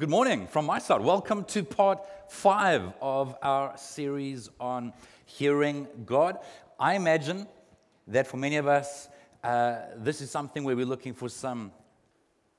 good 0.00 0.08
morning 0.08 0.46
from 0.46 0.64
my 0.64 0.78
side. 0.78 1.02
Welcome 1.02 1.44
to 1.44 1.62
part 1.62 1.98
five 2.26 2.90
of 3.02 3.36
our 3.42 3.76
series 3.76 4.48
on 4.58 4.94
hearing 5.26 5.86
God. 6.06 6.38
I 6.78 6.94
imagine 6.94 7.46
that 8.06 8.26
for 8.26 8.38
many 8.38 8.56
of 8.56 8.66
us, 8.66 9.10
uh, 9.44 9.80
this 9.96 10.22
is 10.22 10.30
something 10.30 10.64
where 10.64 10.74
we're 10.74 10.86
looking 10.86 11.12
for 11.12 11.28
some 11.28 11.70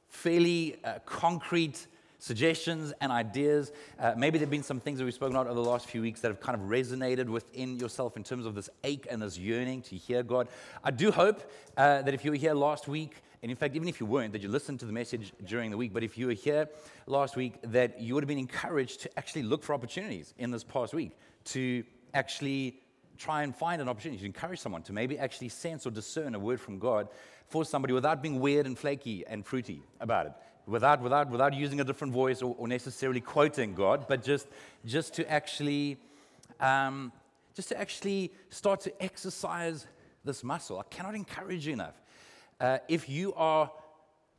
fairly 0.08 0.76
uh, 0.84 1.00
concrete 1.04 1.88
suggestions 2.20 2.94
and 3.02 3.12
ideas. 3.12 3.72
Uh, 4.00 4.14
maybe 4.16 4.38
there 4.38 4.46
have 4.46 4.52
been 4.52 4.62
some 4.62 4.80
things 4.80 5.00
that 5.00 5.06
we've 5.06 5.14
spoken 5.16 5.36
about 5.36 5.48
over 5.48 5.56
the 5.56 5.68
last 5.68 5.90
few 5.90 6.04
weeks 6.04 6.22
that 6.22 6.28
have 6.28 6.42
kind 6.42 6.56
of 6.56 6.70
resonated 6.70 7.26
within 7.26 7.80
yourself 7.80 8.18
in 8.18 8.24
terms 8.24 8.46
of 8.46 8.54
this 8.54 8.70
ache 8.84 9.08
and 9.10 9.20
this 9.20 9.40
yearning 9.40 9.82
to 9.82 9.96
hear 9.96 10.22
God. 10.22 10.48
I 10.84 10.92
do 10.92 11.10
hope 11.10 11.42
uh, 11.76 12.04
that 12.04 12.14
if 12.14 12.24
you 12.24 12.30
were 12.30 12.38
here 12.38 12.54
last 12.54 12.88
week, 12.88 13.24
and 13.42 13.50
in 13.50 13.58
fact, 13.58 13.76
even 13.76 13.88
if 13.88 14.00
you 14.00 14.06
weren't, 14.06 14.34
that 14.34 14.42
you 14.42 14.50
listened 14.50 14.80
to 14.82 14.86
the 14.86 14.92
message 14.92 15.34
during 15.46 15.72
the 15.72 15.78
week, 15.78 15.94
but 15.94 16.04
if 16.04 16.18
you 16.18 16.28
were 16.28 16.34
here 16.34 16.70
last 17.08 17.36
week, 17.36 17.56
that 17.64 18.00
you 18.00 18.14
would 18.14 18.24
have 18.24 18.28
been 18.28 18.38
encouraged 18.38 19.02
to 19.02 19.18
actually 19.18 19.44
look 19.44 19.64
for 19.64 19.74
opportunities 19.74 20.34
in 20.38 20.52
this 20.52 20.64
past 20.64 20.94
week 20.94 21.18
to 21.46 21.84
actually 22.14 22.80
try 23.18 23.44
and 23.44 23.56
find 23.56 23.82
an 23.82 23.90
opportunity 23.90 24.20
to 24.20 24.26
encourage 24.26 24.60
someone 24.60 24.82
to 24.84 24.94
maybe 24.94 25.18
actually 25.18 25.50
sense 25.50 25.86
or 25.86 25.92
discern 25.92 26.36
a 26.36 26.40
word 26.40 26.60
from 26.60 26.78
God 26.80 27.08
for 27.48 27.66
somebody 27.66 27.94
without 27.94 28.22
being 28.22 28.40
weird 28.40 28.66
and 28.66 28.78
flaky 28.78 29.26
and 29.28 29.46
fruity 29.46 29.82
about 30.00 30.28
it 30.28 30.34
without, 30.66 31.02
without, 31.02 31.30
without 31.30 31.54
using 31.54 31.82
a 31.82 31.84
different 31.84 32.14
voice 32.14 32.42
or, 32.42 32.56
or 32.58 32.68
necessarily 32.68 33.22
quoting 33.22 33.74
God, 33.74 34.06
but 34.08 34.24
just, 34.24 34.48
just 34.86 35.14
to 35.16 35.30
actually, 35.30 35.98
um, 36.60 37.12
just 37.56 37.70
to 37.70 37.80
actually 37.80 38.32
start 38.50 38.82
to 38.82 39.04
exercise 39.04 39.88
this 40.24 40.44
muscle. 40.44 40.80
I 40.80 40.84
cannot 40.84 41.16
encourage 41.16 41.68
you 41.68 41.74
enough. 41.74 42.00
Uh, 42.62 42.78
if 42.88 43.10
you 43.10 43.34
are, 43.34 43.72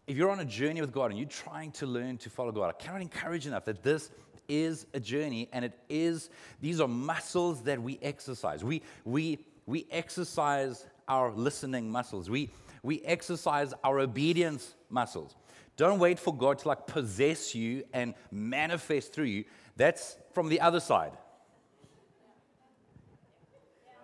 if 0.06 0.16
you're 0.16 0.30
on 0.30 0.38
a 0.38 0.44
journey 0.44 0.80
with 0.80 0.92
God 0.92 1.10
and 1.10 1.18
you're 1.18 1.28
trying 1.28 1.72
to 1.72 1.86
learn 1.86 2.18
to 2.18 2.30
follow 2.30 2.52
God, 2.52 2.68
I 2.68 2.80
cannot 2.80 3.02
encourage 3.02 3.48
enough 3.48 3.64
that 3.64 3.82
this 3.82 4.12
is 4.48 4.86
a 4.94 5.00
journey 5.00 5.48
and 5.52 5.64
it 5.64 5.76
is, 5.88 6.30
these 6.60 6.80
are 6.80 6.86
muscles 6.86 7.62
that 7.64 7.82
we 7.82 7.98
exercise. 8.00 8.62
We, 8.62 8.82
we, 9.04 9.40
we 9.66 9.88
exercise 9.90 10.86
our 11.08 11.32
listening 11.32 11.90
muscles. 11.90 12.30
We, 12.30 12.50
we 12.84 13.02
exercise 13.02 13.74
our 13.82 13.98
obedience 13.98 14.76
muscles. 14.88 15.34
Don't 15.76 15.98
wait 15.98 16.20
for 16.20 16.32
God 16.32 16.60
to 16.60 16.68
like 16.68 16.86
possess 16.86 17.56
you 17.56 17.82
and 17.92 18.14
manifest 18.30 19.12
through 19.12 19.24
you. 19.24 19.44
That's 19.76 20.16
from 20.32 20.48
the 20.48 20.60
other 20.60 20.78
side. 20.78 21.12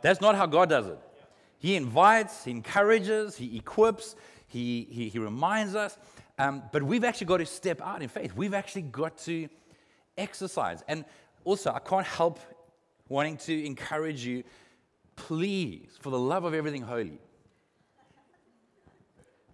That's 0.03 0.21
not 0.21 0.35
how 0.35 0.47
God 0.47 0.69
does 0.71 0.89
it. 0.89 0.99
He 1.59 1.77
invites, 1.77 2.45
He 2.45 2.51
encourages, 2.51 3.37
He 3.37 3.57
equips, 3.57 4.17
He, 4.47 4.87
he, 4.91 5.09
he 5.09 5.19
reminds 5.19 5.75
us. 5.75 5.99
Um, 6.39 6.63
but 6.73 6.83
we've 6.83 7.05
actually 7.05 7.27
got 7.27 7.39
to 7.39 7.47
step 7.47 7.81
out 7.83 8.01
in 8.01 8.09
faith. 8.09 8.35
We've 8.37 8.55
actually 8.55 8.83
got 8.83 9.19
to 9.19 9.49
exercise. 10.17 10.85
And 10.87 11.05
also, 11.45 11.73
I 11.73 11.81
can't 11.81 12.07
help 12.07 12.39
wanting 13.09 13.39
to 13.39 13.67
encourage 13.67 14.25
you 14.25 14.45
please, 15.19 15.91
for 16.01 16.11
the 16.11 16.19
love 16.19 16.45
of 16.45 16.55
everything 16.55 16.83
holy, 16.83 17.19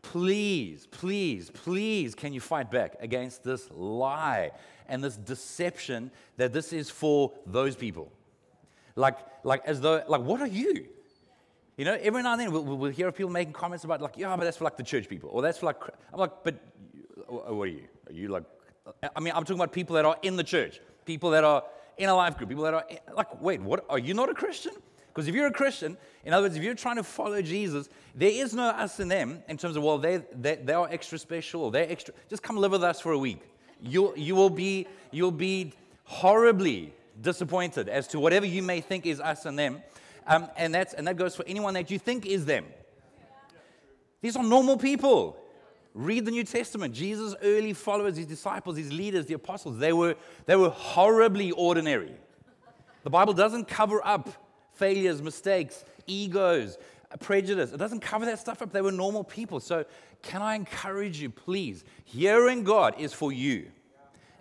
please, 0.03 0.87
please, 0.91 1.51
please, 1.51 2.15
can 2.15 2.33
you 2.33 2.41
fight 2.41 2.71
back 2.71 2.97
against 3.01 3.43
this 3.43 3.69
lie 3.71 4.51
and 4.89 5.03
this 5.03 5.17
deception 5.17 6.11
that 6.37 6.53
this 6.53 6.73
is 6.73 6.91
for 6.91 7.33
those 7.47 7.75
people? 7.75 8.13
Like, 8.95 9.19
like 9.43 9.63
as 9.65 9.81
though, 9.81 10.03
like, 10.07 10.21
what 10.21 10.41
are 10.41 10.47
you? 10.47 10.87
You 11.77 11.85
know, 11.85 11.99
every 12.01 12.23
now 12.23 12.33
and 12.33 12.41
then 12.41 12.53
we'll, 12.53 12.63
we'll 12.63 12.93
hear 12.93 13.11
people 13.11 13.33
making 13.33 13.53
comments 13.53 13.85
about, 13.85 14.01
like, 14.01 14.17
yeah, 14.17 14.37
but 14.37 14.45
that's 14.45 14.59
for 14.59 14.65
like 14.65 14.77
the 14.77 14.83
church 14.83 15.09
people, 15.09 15.31
or 15.33 15.43
that's 15.43 15.59
for 15.59 15.67
like, 15.67 15.83
I'm 16.13 16.21
like, 16.21 16.45
but 16.45 16.55
uh, 17.29 17.55
what 17.55 17.65
are 17.65 17.73
you? 17.73 17.85
Are 18.07 18.13
you 18.13 18.29
like, 18.29 18.45
I 19.17 19.21
mean, 19.21 19.33
I'm 19.35 19.43
talking 19.43 19.57
about 19.57 19.73
people 19.73 19.97
that 19.97 20.05
are 20.05 20.17
in 20.23 20.37
the 20.37 20.45
church, 20.45 20.81
people 21.05 21.31
that 21.31 21.43
are 21.43 21.65
in 21.97 22.09
a 22.09 22.15
life 22.15 22.37
group, 22.37 22.51
people 22.51 22.65
that 22.65 22.75
are 22.75 22.85
eh, 22.89 22.99
like, 23.17 23.41
wait, 23.41 23.61
what? 23.61 23.85
Are 23.89 23.99
you 23.99 24.15
not 24.15 24.29
a 24.29 24.35
Christian? 24.35 24.73
Because 25.09 25.29
if 25.29 25.35
you're 25.35 25.47
a 25.47 25.53
Christian, 25.53 25.97
in 26.25 26.33
other 26.33 26.45
words, 26.45 26.57
if 26.57 26.63
you're 26.63 26.75
trying 26.75 26.97
to 26.97 27.05
follow 27.05 27.41
Jesus, 27.41 27.89
there 28.15 28.31
is 28.31 28.53
no 28.53 28.65
us 28.65 28.99
and 28.99 29.11
them 29.11 29.43
in 29.49 29.57
terms 29.57 29.77
of, 29.77 29.83
well, 29.83 29.99
they, 29.99 30.23
they, 30.33 30.57
they 30.57 30.73
are 30.73 30.89
extra 30.91 31.19
special 31.19 31.63
or 31.63 31.71
they're 31.71 31.91
extra. 31.91 32.13
Just 32.29 32.43
come 32.43 32.57
live 32.57 32.73
with 32.73 32.83
us 32.83 33.01
for 33.01 33.13
a 33.13 33.19
week. 33.19 33.41
You'll, 33.81 34.17
you 34.17 34.35
will 34.35 34.51
be, 34.51 34.89
you'll 35.13 35.31
be 35.31 35.73
horribly 36.05 36.93
disappointed 37.21 37.89
as 37.89 38.09
to 38.09 38.19
whatever 38.19 38.45
you 38.45 38.63
may 38.63 38.81
think 38.81 39.07
is 39.07 39.21
us 39.21 39.47
and 39.47 39.57
them. 39.57 39.83
Um, 40.27 40.49
and, 40.57 40.75
that's, 40.75 40.95
and 40.95 41.07
that 41.07 41.17
goes 41.17 41.37
for 41.37 41.45
anyone 41.47 41.75
that 41.75 41.91
you 41.91 41.99
think 41.99 42.27
is 42.27 42.45
them. 42.45 42.65
These 44.21 44.37
are 44.37 44.43
normal 44.43 44.79
people. 44.79 45.37
Read 45.93 46.25
the 46.25 46.31
New 46.31 46.45
Testament. 46.45 46.95
Jesus' 46.95 47.35
early 47.43 47.73
followers, 47.73 48.17
his 48.17 48.27
disciples, 48.27 48.77
his 48.77 48.91
leaders, 48.91 49.27
the 49.27 49.35
apostles, 49.35 49.79
they 49.79 49.93
were, 49.93 50.17
they 50.47 50.57
were 50.57 50.71
horribly 50.71 51.51
ordinary. 51.53 52.15
The 53.05 53.11
Bible 53.11 53.35
doesn't 53.35 53.69
cover 53.69 54.05
up 54.05 54.31
failures, 54.73 55.23
mistakes, 55.23 55.85
egos, 56.07 56.79
prejudice. 57.21 57.73
It 57.73 57.77
doesn't 57.77 58.01
cover 58.01 58.25
that 58.27 58.39
stuff 58.39 58.63
up. 58.63 58.73
They 58.73 58.81
were 58.81 58.93
normal 58.93 59.25
people. 59.25 59.61
So, 59.61 59.85
can 60.23 60.43
I 60.43 60.55
encourage 60.55 61.21
you, 61.21 61.29
please? 61.31 61.85
Hearing 62.05 62.65
God 62.65 62.95
is 62.99 63.13
for 63.13 63.31
you 63.31 63.71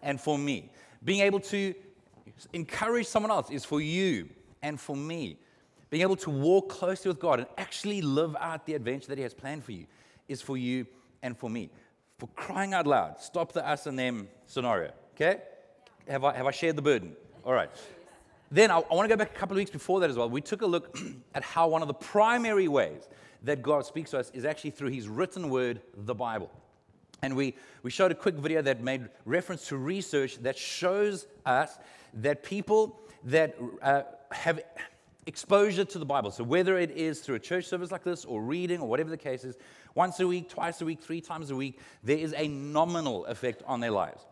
and 0.01 0.19
for 0.19 0.37
me. 0.37 0.71
Being 1.03 1.21
able 1.21 1.41
to 1.41 1.75
encourage 2.53 3.05
someone 3.05 3.31
else 3.31 3.49
is 3.51 3.65
for 3.65 3.81
you 3.81 4.29
and 4.61 4.79
for 4.79 4.95
me. 4.95 5.37
Being 5.93 6.01
able 6.01 6.15
to 6.15 6.31
walk 6.31 6.69
closely 6.69 7.09
with 7.09 7.19
God 7.19 7.37
and 7.37 7.47
actually 7.55 8.01
live 8.01 8.35
out 8.39 8.65
the 8.65 8.73
adventure 8.73 9.09
that 9.09 9.19
He 9.19 9.21
has 9.21 9.35
planned 9.35 9.63
for 9.63 9.73
you 9.73 9.85
is 10.27 10.41
for 10.41 10.57
you 10.57 10.87
and 11.21 11.37
for 11.37 11.51
me. 11.51 11.69
For 12.17 12.25
crying 12.29 12.73
out 12.73 12.87
loud, 12.87 13.21
stop 13.21 13.51
the 13.51 13.63
us 13.63 13.85
and 13.85 13.99
them 13.99 14.27
scenario. 14.47 14.91
Okay? 15.13 15.41
Have 16.07 16.23
I, 16.23 16.35
have 16.35 16.47
I 16.47 16.51
shared 16.51 16.77
the 16.77 16.81
burden? 16.81 17.15
All 17.45 17.53
right. 17.53 17.69
Then 18.49 18.71
I, 18.71 18.79
I 18.79 18.95
want 18.95 19.07
to 19.07 19.15
go 19.15 19.15
back 19.15 19.35
a 19.35 19.37
couple 19.37 19.53
of 19.55 19.57
weeks 19.57 19.69
before 19.69 19.99
that 19.99 20.09
as 20.09 20.17
well. 20.17 20.27
We 20.27 20.41
took 20.41 20.63
a 20.63 20.65
look 20.65 20.97
at 21.35 21.43
how 21.43 21.67
one 21.67 21.83
of 21.83 21.87
the 21.87 21.93
primary 21.93 22.67
ways 22.67 23.07
that 23.43 23.61
God 23.61 23.85
speaks 23.85 24.09
to 24.11 24.17
us 24.17 24.31
is 24.33 24.45
actually 24.45 24.71
through 24.71 24.89
His 24.89 25.07
written 25.07 25.51
word, 25.51 25.79
the 25.95 26.15
Bible. 26.15 26.49
And 27.21 27.35
we, 27.35 27.53
we 27.83 27.91
showed 27.91 28.11
a 28.11 28.15
quick 28.15 28.33
video 28.33 28.63
that 28.63 28.81
made 28.81 29.09
reference 29.25 29.67
to 29.67 29.77
research 29.77 30.41
that 30.41 30.57
shows 30.57 31.27
us 31.45 31.77
that 32.15 32.41
people 32.41 32.99
that 33.25 33.55
uh, 33.83 34.01
have 34.31 34.59
exposure 35.25 35.85
to 35.85 35.99
the 35.99 36.05
Bible, 36.05 36.31
so 36.31 36.43
whether 36.43 36.77
it 36.77 36.91
is 36.91 37.21
through 37.21 37.35
a 37.35 37.39
church 37.39 37.65
service 37.65 37.91
like 37.91 38.03
this 38.03 38.25
or 38.25 38.41
reading 38.41 38.81
or 38.81 38.87
whatever 38.87 39.09
the 39.09 39.17
case 39.17 39.43
is, 39.43 39.57
once 39.95 40.19
a 40.19 40.27
week, 40.27 40.49
twice 40.49 40.81
a 40.81 40.85
week, 40.85 41.01
three 41.01 41.21
times 41.21 41.51
a 41.51 41.55
week, 41.55 41.79
there 42.03 42.17
is 42.17 42.33
a 42.37 42.47
nominal 42.47 43.25
effect 43.25 43.63
on 43.65 43.79
their 43.79 43.91
lives. 43.91 44.25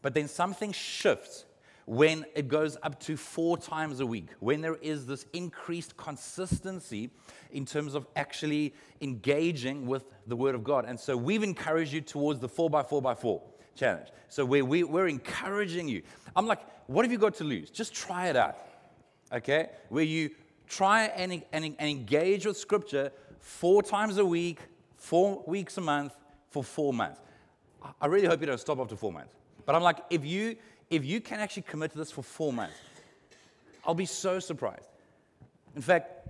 But 0.00 0.14
then 0.14 0.28
something 0.28 0.72
shifts 0.72 1.44
when 1.86 2.26
it 2.34 2.48
goes 2.48 2.76
up 2.82 3.00
to 3.00 3.16
four 3.16 3.56
times 3.56 4.00
a 4.00 4.06
week, 4.06 4.28
when 4.40 4.60
there 4.60 4.76
is 4.76 5.06
this 5.06 5.24
increased 5.32 5.96
consistency 5.96 7.10
in 7.50 7.64
terms 7.64 7.94
of 7.94 8.06
actually 8.14 8.74
engaging 9.00 9.86
with 9.86 10.04
the 10.26 10.36
Word 10.36 10.54
of 10.54 10.62
God. 10.62 10.84
And 10.86 11.00
so 11.00 11.16
we've 11.16 11.42
encouraged 11.42 11.92
you 11.92 12.02
towards 12.02 12.40
the 12.40 12.48
four 12.48 12.68
by 12.68 12.82
four 12.82 13.00
by 13.00 13.14
four 13.14 13.42
challenge. 13.74 14.08
So 14.28 14.44
where 14.44 14.64
we, 14.64 14.82
we're 14.84 15.08
encouraging 15.08 15.88
you. 15.88 16.02
I'm 16.36 16.46
like, 16.46 16.60
what 16.88 17.04
have 17.04 17.12
you 17.12 17.18
got 17.18 17.34
to 17.36 17.44
lose? 17.44 17.70
Just 17.70 17.94
try 17.94 18.28
it 18.28 18.36
out. 18.36 18.58
Okay? 19.32 19.70
Where 19.88 20.04
you 20.04 20.30
try 20.66 21.04
and, 21.04 21.42
and, 21.52 21.64
and 21.78 21.90
engage 21.90 22.46
with 22.46 22.56
Scripture 22.56 23.12
four 23.40 23.82
times 23.82 24.18
a 24.18 24.24
week, 24.24 24.58
four 24.96 25.42
weeks 25.46 25.76
a 25.78 25.80
month, 25.80 26.14
for 26.50 26.64
four 26.64 26.92
months. 26.92 27.20
I 28.00 28.06
really 28.06 28.26
hope 28.26 28.40
you 28.40 28.46
don't 28.46 28.60
stop 28.60 28.78
after 28.78 28.96
four 28.96 29.12
months. 29.12 29.32
But 29.64 29.74
I'm 29.74 29.82
like, 29.82 29.98
if 30.10 30.24
you 30.24 30.56
if 30.90 31.04
you 31.04 31.20
can 31.20 31.40
actually 31.40 31.62
commit 31.62 31.92
to 31.92 31.98
this 31.98 32.10
for 32.10 32.22
four 32.22 32.52
months, 32.52 32.74
I'll 33.84 33.94
be 33.94 34.06
so 34.06 34.40
surprised. 34.40 34.88
In 35.76 35.82
fact, 35.82 36.28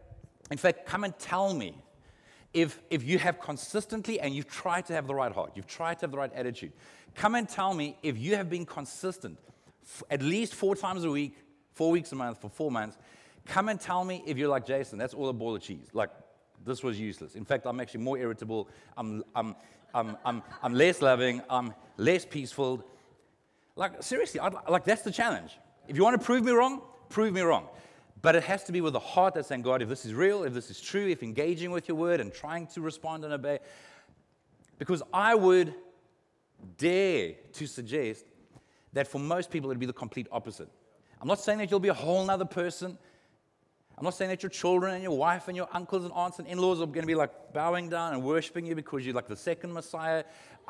in 0.50 0.58
fact, 0.58 0.87
come 0.87 1.04
and 1.04 1.16
tell 1.19 1.54
me 1.54 1.75
if, 2.53 2.81
if 2.91 3.04
you 3.04 3.19
have 3.19 3.41
consistently 3.41 4.20
and 4.20 4.34
you've 4.34 4.48
tried 4.48 4.87
to 4.87 4.94
have 4.94 5.06
the 5.06 5.14
right 5.14 5.32
heart, 5.32 5.53
you've 5.54 5.66
tried 5.66 5.98
to 6.00 6.03
have 6.03 6.10
the 6.10 6.19
right 6.19 6.32
attitude. 6.34 6.72
Come 7.14 7.34
and 7.34 7.48
tell 7.48 7.75
me 7.75 7.97
if 8.03 8.19
you 8.19 8.37
have 8.37 8.50
been 8.50 8.66
consistent 8.66 9.38
at 10.11 10.23
least 10.23 10.55
four 10.55 10.75
times 10.75 11.05
a 11.05 11.11
week, 11.11 11.37
four 11.78 11.92
weeks 11.92 12.10
a 12.10 12.16
month, 12.16 12.40
for 12.40 12.50
four 12.50 12.70
months. 12.72 12.98
Come 13.46 13.69
and 13.69 13.80
tell 13.80 14.04
me 14.04 14.22
if 14.26 14.36
you're 14.36 14.48
like 14.48 14.66
Jason, 14.66 14.98
that's 14.98 15.14
all 15.14 15.28
a 15.28 15.32
ball 15.32 15.54
of 15.54 15.62
cheese. 15.62 15.86
Like, 15.92 16.10
this 16.66 16.82
was 16.82 16.98
useless. 16.98 17.36
In 17.36 17.44
fact, 17.44 17.66
I'm 17.66 17.78
actually 17.80 18.00
more 18.00 18.19
irritable. 18.19 18.69
I'm, 18.96 19.22
I'm, 19.34 19.54
I'm, 19.94 20.16
I'm, 20.25 20.42
I'm 20.60 20.75
less 20.75 21.00
loving. 21.00 21.40
I'm 21.48 21.72
less 21.96 22.25
peaceful. 22.26 22.84
Like, 23.76 24.02
seriously, 24.02 24.40
I'd, 24.40 24.54
like, 24.69 24.84
that's 24.84 25.02
the 25.02 25.12
challenge. 25.12 25.52
If 25.86 25.96
you 25.96 26.02
want 26.02 26.20
to 26.20 26.26
prove 26.26 26.44
me 26.44 26.50
wrong, 26.50 26.82
prove 27.10 27.32
me 27.32 27.42
wrong. 27.42 27.69
But 28.20 28.34
it 28.34 28.42
has 28.42 28.64
to 28.64 28.72
be 28.72 28.80
with 28.80 28.96
a 28.96 29.04
heart 29.14 29.34
that's 29.34 29.46
saying, 29.46 29.62
God, 29.62 29.80
if 29.80 29.88
this 29.88 30.04
is 30.04 30.12
real, 30.12 30.42
if 30.42 30.52
this 30.52 30.72
is 30.72 30.80
true, 30.80 31.06
if 31.06 31.22
engaging 31.22 31.70
with 31.70 31.86
your 31.86 31.96
word 31.96 32.20
and 32.20 32.34
trying 32.34 32.66
to 32.69 32.80
respond 32.80 33.25
and 33.25 33.32
obey. 33.32 33.60
Because 34.78 35.00
I 35.14 35.36
would 35.36 35.72
dare 36.76 37.34
to 37.52 37.66
suggest 37.69 38.25
that 38.92 39.06
for 39.06 39.20
most 39.20 39.48
people 39.48 39.70
it'd 39.70 39.78
be 39.78 39.86
the 39.86 39.92
complete 39.92 40.26
opposite. 40.32 40.69
I'm 41.20 41.29
not 41.29 41.41
saying 41.41 41.59
that 41.59 41.70
you'll 41.70 41.81
be 41.81 41.88
a 41.88 41.94
whole 41.94 42.25
nother 42.25 42.44
person. 42.44 42.97
I'm 43.97 44.05
not 44.05 44.15
saying 44.15 44.31
that 44.31 44.43
your 44.43 44.50
children 44.50 44.94
and 44.94 45.03
your 45.03 45.17
wife 45.17 45.49
and 45.49 45.56
your 45.56 45.69
uncles 45.73 46.05
and 46.05 46.12
aunts 46.12 46.38
and 46.38 46.47
in 46.47 46.59
laws 46.59 46.81
are 46.81 46.87
going 46.87 47.00
to 47.00 47.06
be 47.06 47.17
like 47.17 47.53
bowing 47.53 47.88
down 47.88 48.12
and 48.12 48.23
worshiping 48.23 48.65
you 48.65 48.76
because 48.76 49.05
you're 49.05 49.15
like 49.15 49.26
the 49.26 49.37
second 49.37 49.73
Messiah. 49.73 50.23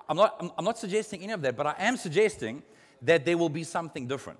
I'm 0.09 0.17
not, 0.17 0.37
I'm, 0.41 0.51
I'm 0.57 0.65
not 0.65 0.79
suggesting 0.79 1.23
any 1.23 1.33
of 1.33 1.43
that, 1.43 1.55
but 1.55 1.67
I 1.67 1.75
am 1.79 1.99
suggesting 1.99 2.63
that 3.03 3.27
there 3.27 3.37
will 3.37 3.51
be 3.51 3.65
something 3.65 4.07
different. 4.07 4.39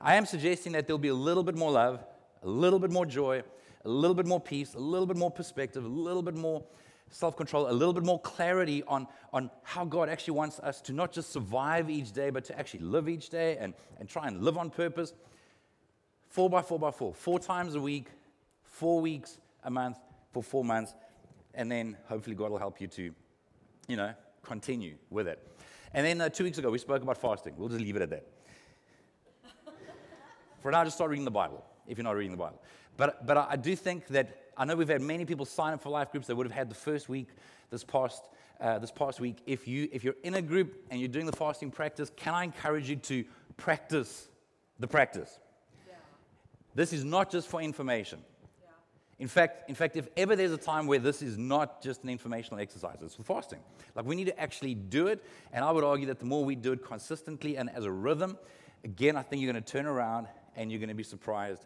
I 0.00 0.16
am 0.16 0.26
suggesting 0.26 0.72
that 0.72 0.86
there'll 0.88 0.98
be 0.98 1.08
a 1.08 1.14
little 1.14 1.44
bit 1.44 1.54
more 1.56 1.70
love, 1.70 2.04
a 2.42 2.48
little 2.48 2.80
bit 2.80 2.90
more 2.90 3.06
joy, 3.06 3.42
a 3.84 3.88
little 3.88 4.14
bit 4.14 4.26
more 4.26 4.40
peace, 4.40 4.74
a 4.74 4.78
little 4.78 5.06
bit 5.06 5.16
more 5.16 5.30
perspective, 5.30 5.84
a 5.84 5.88
little 5.88 6.22
bit 6.22 6.34
more 6.34 6.64
self 7.10 7.36
control, 7.36 7.70
a 7.70 7.72
little 7.72 7.94
bit 7.94 8.04
more 8.04 8.20
clarity 8.20 8.82
on, 8.88 9.06
on 9.32 9.50
how 9.62 9.84
God 9.84 10.08
actually 10.08 10.34
wants 10.34 10.58
us 10.58 10.80
to 10.82 10.92
not 10.92 11.12
just 11.12 11.32
survive 11.32 11.88
each 11.88 12.12
day, 12.12 12.30
but 12.30 12.44
to 12.46 12.58
actually 12.58 12.80
live 12.80 13.08
each 13.08 13.30
day 13.30 13.56
and, 13.58 13.74
and 14.00 14.08
try 14.08 14.26
and 14.26 14.42
live 14.42 14.58
on 14.58 14.70
purpose. 14.70 15.12
Four 16.28 16.50
by 16.50 16.62
four 16.62 16.78
by 16.78 16.90
four, 16.90 17.14
four 17.14 17.38
times 17.38 17.74
a 17.74 17.80
week, 17.80 18.08
four 18.62 19.00
weeks 19.00 19.38
a 19.64 19.70
month 19.70 19.98
for 20.32 20.42
four 20.42 20.64
months, 20.64 20.94
and 21.54 21.70
then 21.70 21.96
hopefully 22.08 22.36
God 22.36 22.50
will 22.50 22.58
help 22.58 22.80
you 22.80 22.86
to, 22.88 23.12
you 23.88 23.96
know, 23.96 24.12
continue 24.42 24.96
with 25.10 25.28
it. 25.28 25.42
And 25.94 26.06
then 26.06 26.20
uh, 26.20 26.28
two 26.28 26.44
weeks 26.44 26.58
ago, 26.58 26.70
we 26.70 26.78
spoke 26.78 27.02
about 27.02 27.16
fasting. 27.16 27.54
We'll 27.56 27.68
just 27.68 27.80
leave 27.80 27.96
it 27.96 28.02
at 28.02 28.10
that. 28.10 28.26
For 30.60 30.70
now, 30.70 30.84
just 30.84 30.96
start 30.96 31.10
reading 31.10 31.24
the 31.24 31.30
Bible 31.30 31.64
if 31.86 31.96
you're 31.96 32.04
not 32.04 32.16
reading 32.16 32.32
the 32.32 32.38
Bible. 32.38 32.60
But, 32.96 33.26
but 33.26 33.36
I 33.36 33.56
do 33.56 33.76
think 33.76 34.06
that 34.08 34.46
I 34.56 34.64
know 34.64 34.74
we've 34.74 34.88
had 34.88 35.02
many 35.02 35.24
people 35.24 35.44
sign 35.44 35.74
up 35.74 35.82
for 35.82 35.90
life 35.90 36.10
groups 36.10 36.26
that 36.28 36.36
would 36.36 36.46
have 36.46 36.54
had 36.54 36.70
the 36.70 36.74
first 36.74 37.08
week 37.08 37.28
this 37.70 37.84
past, 37.84 38.24
uh, 38.60 38.78
this 38.78 38.90
past 38.90 39.20
week. 39.20 39.38
If, 39.46 39.68
you, 39.68 39.88
if 39.92 40.02
you're 40.02 40.16
in 40.22 40.34
a 40.34 40.42
group 40.42 40.82
and 40.90 40.98
you're 40.98 41.08
doing 41.08 41.26
the 41.26 41.36
fasting 41.36 41.70
practice, 41.70 42.10
can 42.16 42.34
I 42.34 42.44
encourage 42.44 42.88
you 42.88 42.96
to 42.96 43.24
practice 43.56 44.28
the 44.80 44.88
practice? 44.88 45.38
This 46.76 46.92
is 46.92 47.04
not 47.06 47.30
just 47.30 47.48
for 47.48 47.62
information. 47.62 48.18
Yeah. 48.60 48.68
In 49.18 49.28
fact, 49.28 49.70
in 49.70 49.74
fact, 49.74 49.96
if 49.96 50.08
ever 50.14 50.36
there's 50.36 50.52
a 50.52 50.58
time 50.58 50.86
where 50.86 50.98
this 50.98 51.22
is 51.22 51.38
not 51.38 51.82
just 51.82 52.04
an 52.04 52.10
informational 52.10 52.60
exercise, 52.60 52.98
it's 53.00 53.14
for 53.14 53.22
fasting. 53.22 53.60
Like 53.94 54.04
we 54.04 54.14
need 54.14 54.26
to 54.26 54.38
actually 54.38 54.74
do 54.74 55.06
it, 55.06 55.24
and 55.54 55.64
I 55.64 55.70
would 55.70 55.84
argue 55.84 56.06
that 56.08 56.18
the 56.18 56.26
more 56.26 56.44
we 56.44 56.54
do 56.54 56.72
it 56.72 56.84
consistently 56.84 57.56
and 57.56 57.70
as 57.70 57.86
a 57.86 57.90
rhythm, 57.90 58.36
again, 58.84 59.16
I 59.16 59.22
think 59.22 59.40
you're 59.40 59.50
going 59.50 59.64
to 59.64 59.72
turn 59.72 59.86
around 59.86 60.26
and 60.54 60.70
you're 60.70 60.78
going 60.78 60.90
to 60.90 60.94
be 60.94 61.02
surprised. 61.02 61.62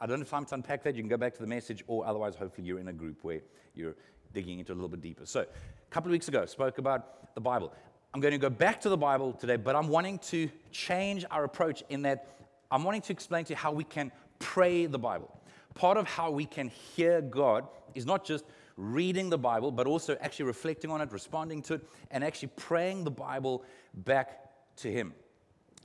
I 0.00 0.06
don't 0.06 0.18
have 0.18 0.28
time 0.28 0.44
to 0.46 0.54
unpack 0.56 0.82
that. 0.82 0.96
You 0.96 1.02
can 1.02 1.08
go 1.08 1.16
back 1.16 1.34
to 1.34 1.40
the 1.40 1.46
message, 1.46 1.84
or 1.86 2.04
otherwise, 2.04 2.34
hopefully, 2.34 2.66
you're 2.66 2.80
in 2.80 2.88
a 2.88 2.92
group 2.92 3.18
where 3.22 3.42
you're 3.76 3.94
digging 4.32 4.58
into 4.58 4.72
a 4.72 4.74
little 4.74 4.88
bit 4.88 5.00
deeper. 5.00 5.26
So, 5.26 5.42
a 5.42 5.90
couple 5.90 6.08
of 6.08 6.12
weeks 6.12 6.26
ago, 6.26 6.44
spoke 6.46 6.78
about 6.78 7.34
the 7.36 7.40
Bible. 7.40 7.72
I'm 8.12 8.20
going 8.20 8.32
to 8.32 8.38
go 8.38 8.50
back 8.50 8.80
to 8.80 8.88
the 8.88 8.96
Bible 8.96 9.32
today, 9.32 9.56
but 9.56 9.76
I'm 9.76 9.86
wanting 9.86 10.18
to 10.30 10.50
change 10.72 11.24
our 11.30 11.44
approach 11.44 11.84
in 11.88 12.02
that 12.02 12.26
I'm 12.72 12.84
wanting 12.84 13.02
to 13.02 13.12
explain 13.12 13.44
to 13.46 13.52
you 13.52 13.56
how 13.56 13.72
we 13.72 13.84
can 13.84 14.12
pray 14.40 14.86
the 14.86 14.98
Bible. 14.98 15.40
Part 15.74 15.96
of 15.96 16.08
how 16.08 16.32
we 16.32 16.44
can 16.44 16.68
hear 16.68 17.20
God 17.20 17.68
is 17.94 18.04
not 18.04 18.24
just 18.24 18.44
reading 18.76 19.30
the 19.30 19.38
Bible, 19.38 19.70
but 19.70 19.86
also 19.86 20.16
actually 20.20 20.46
reflecting 20.46 20.90
on 20.90 21.00
it, 21.00 21.12
responding 21.12 21.62
to 21.62 21.74
it, 21.74 21.88
and 22.10 22.24
actually 22.24 22.50
praying 22.56 23.04
the 23.04 23.10
Bible 23.10 23.64
back 23.94 24.50
to 24.76 24.90
Him. 24.90 25.14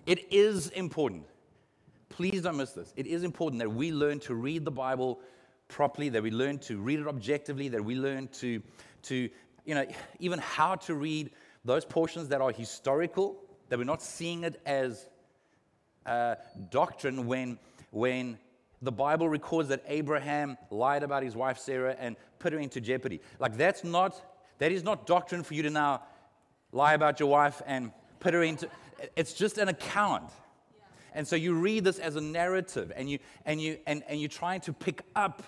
It 0.08 0.32
is 0.34 0.70
important 0.70 1.26
Please 2.16 2.44
don't 2.44 2.56
miss 2.56 2.72
this. 2.72 2.94
It 2.96 3.08
is 3.08 3.24
important 3.24 3.60
that 3.60 3.70
we 3.70 3.92
learn 3.92 4.20
to 4.22 4.36
read 4.36 4.64
the 4.64 4.72
Bible 4.72 5.20
properly, 5.68 6.08
that 6.10 6.24
we 6.24 6.32
learn 6.32 6.60
to 6.60 6.78
read 6.78 7.00
it 7.00 7.08
objectively, 7.08 7.68
that 7.68 7.84
we 7.84 7.96
learn 7.96 8.30
to, 8.30 8.62
to 9.04 9.30
you 9.66 9.76
know, 9.76 9.86
even 10.20 10.40
how 10.40 10.76
to 10.76 10.96
read 10.96 11.32
those 11.66 11.84
portions 11.84 12.30
that 12.30 12.40
are 12.40 12.52
historical, 12.52 13.44
that 13.68 13.78
we're 13.78 13.84
not 13.84 14.02
seeing 14.02 14.46
it 14.46 14.62
as 14.66 15.10
uh, 16.06 16.36
doctrine 16.70 17.26
when, 17.26 17.60
when 17.92 18.38
the 18.82 18.92
Bible 18.92 19.30
records 19.30 19.70
that 19.70 19.84
Abraham 19.88 20.58
lied 20.70 21.04
about 21.04 21.24
his 21.24 21.36
wife 21.36 21.58
Sarah 21.58 21.96
and 22.00 22.16
put 22.40 22.54
her 22.54 22.60
into 22.60 22.82
jeopardy. 22.82 23.22
Like 23.40 23.58
that's 23.58 23.84
not, 23.84 24.22
that 24.60 24.72
is 24.72 24.84
not 24.84 25.08
doctrine 25.08 25.44
for 25.44 25.54
you 25.54 25.64
to 25.64 25.70
now 25.70 26.04
lie 26.72 26.94
about 26.94 27.20
your 27.20 27.30
wife 27.30 27.62
and 27.66 27.92
put 28.20 28.34
her 28.34 28.44
into, 28.44 28.70
it's 29.16 29.34
just 29.34 29.58
an 29.58 29.70
account. 29.70 30.30
And 31.14 31.26
so 31.26 31.36
you 31.36 31.54
read 31.54 31.86
this 31.86 31.98
as 31.98 32.18
a 32.18 32.22
narrative 32.22 32.92
and, 32.96 33.10
you, 33.10 33.20
and, 33.46 33.62
you, 33.62 33.78
and, 33.88 34.04
and 34.08 34.20
you're 34.20 34.28
trying 34.30 34.60
to 34.62 34.74
pick 34.74 35.02
up 35.16 35.44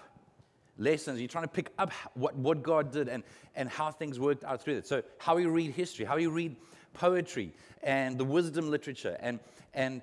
lessons. 0.77 1.19
You're 1.19 1.27
trying 1.27 1.43
to 1.43 1.49
pick 1.49 1.71
up 1.77 1.91
what, 2.13 2.35
what 2.35 2.63
God 2.63 2.91
did 2.91 3.09
and, 3.09 3.23
and 3.55 3.69
how 3.69 3.91
things 3.91 4.19
worked 4.19 4.43
out 4.43 4.61
through 4.61 4.77
it. 4.77 4.87
So, 4.87 5.03
how 5.17 5.37
you 5.37 5.49
read 5.49 5.71
history, 5.71 6.05
how 6.05 6.17
you 6.17 6.29
read 6.29 6.55
poetry 6.93 7.51
and 7.83 8.17
the 8.17 8.23
wisdom 8.23 8.69
literature, 8.69 9.17
and, 9.19 9.39
and 9.73 10.01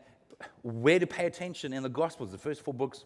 where 0.63 0.99
to 0.99 1.07
pay 1.07 1.27
attention 1.27 1.73
in 1.73 1.83
the 1.83 1.89
Gospels, 1.89 2.33
the 2.33 2.39
first 2.39 2.63
four 2.63 2.75
books 2.75 3.05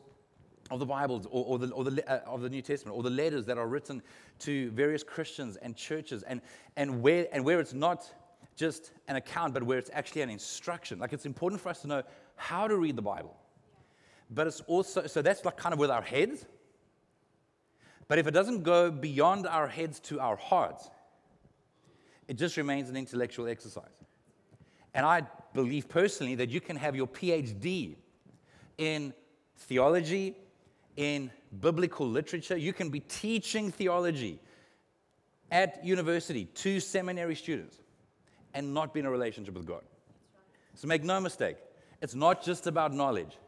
of 0.70 0.78
the 0.78 0.86
Bibles 0.86 1.26
or, 1.26 1.44
or, 1.44 1.58
the, 1.58 1.70
or 1.72 1.84
the, 1.84 2.10
uh, 2.10 2.20
of 2.26 2.42
the 2.42 2.50
New 2.50 2.62
Testament, 2.62 2.96
or 2.96 3.02
the 3.02 3.10
letters 3.10 3.46
that 3.46 3.58
are 3.58 3.66
written 3.66 4.02
to 4.40 4.70
various 4.70 5.02
Christians 5.02 5.56
and 5.56 5.76
churches, 5.76 6.22
and, 6.24 6.40
and, 6.76 7.02
where, 7.02 7.26
and 7.32 7.44
where 7.44 7.60
it's 7.60 7.72
not 7.72 8.10
just 8.56 8.92
an 9.06 9.16
account, 9.16 9.54
but 9.54 9.62
where 9.62 9.78
it's 9.78 9.90
actually 9.92 10.22
an 10.22 10.30
instruction. 10.30 10.98
Like 10.98 11.12
it's 11.12 11.26
important 11.26 11.60
for 11.60 11.68
us 11.68 11.82
to 11.82 11.88
know 11.88 12.02
how 12.36 12.68
to 12.68 12.76
read 12.76 12.96
the 12.96 13.02
Bible. 13.02 13.36
But 14.30 14.46
it's 14.46 14.60
also, 14.62 15.06
so 15.06 15.22
that's 15.22 15.44
like 15.44 15.56
kind 15.56 15.72
of 15.72 15.78
with 15.78 15.90
our 15.90 16.02
heads. 16.02 16.44
But 18.08 18.18
if 18.18 18.26
it 18.26 18.32
doesn't 18.32 18.62
go 18.62 18.90
beyond 18.90 19.46
our 19.46 19.68
heads 19.68 20.00
to 20.00 20.20
our 20.20 20.36
hearts, 20.36 20.88
it 22.26 22.36
just 22.36 22.56
remains 22.56 22.90
an 22.90 22.96
intellectual 22.96 23.48
exercise. 23.48 23.84
And 24.98 25.06
I 25.06 25.22
believe 25.54 25.88
personally 25.88 26.34
that 26.34 26.50
you 26.50 26.60
can 26.60 26.74
have 26.74 26.96
your 26.96 27.06
PhD 27.06 27.94
in 28.78 29.14
theology, 29.56 30.34
in 30.96 31.30
biblical 31.60 32.04
literature. 32.08 32.56
You 32.56 32.72
can 32.72 32.90
be 32.90 32.98
teaching 32.98 33.70
theology 33.70 34.40
at 35.52 35.84
university 35.84 36.46
to 36.46 36.80
seminary 36.80 37.36
students 37.36 37.78
and 38.54 38.74
not 38.74 38.92
be 38.92 38.98
in 38.98 39.06
a 39.06 39.10
relationship 39.10 39.54
with 39.54 39.66
God. 39.66 39.82
So 40.74 40.88
make 40.88 41.04
no 41.04 41.20
mistake, 41.20 41.58
it's 42.02 42.16
not 42.16 42.42
just 42.42 42.66
about 42.66 42.92
knowledge. 42.92 43.38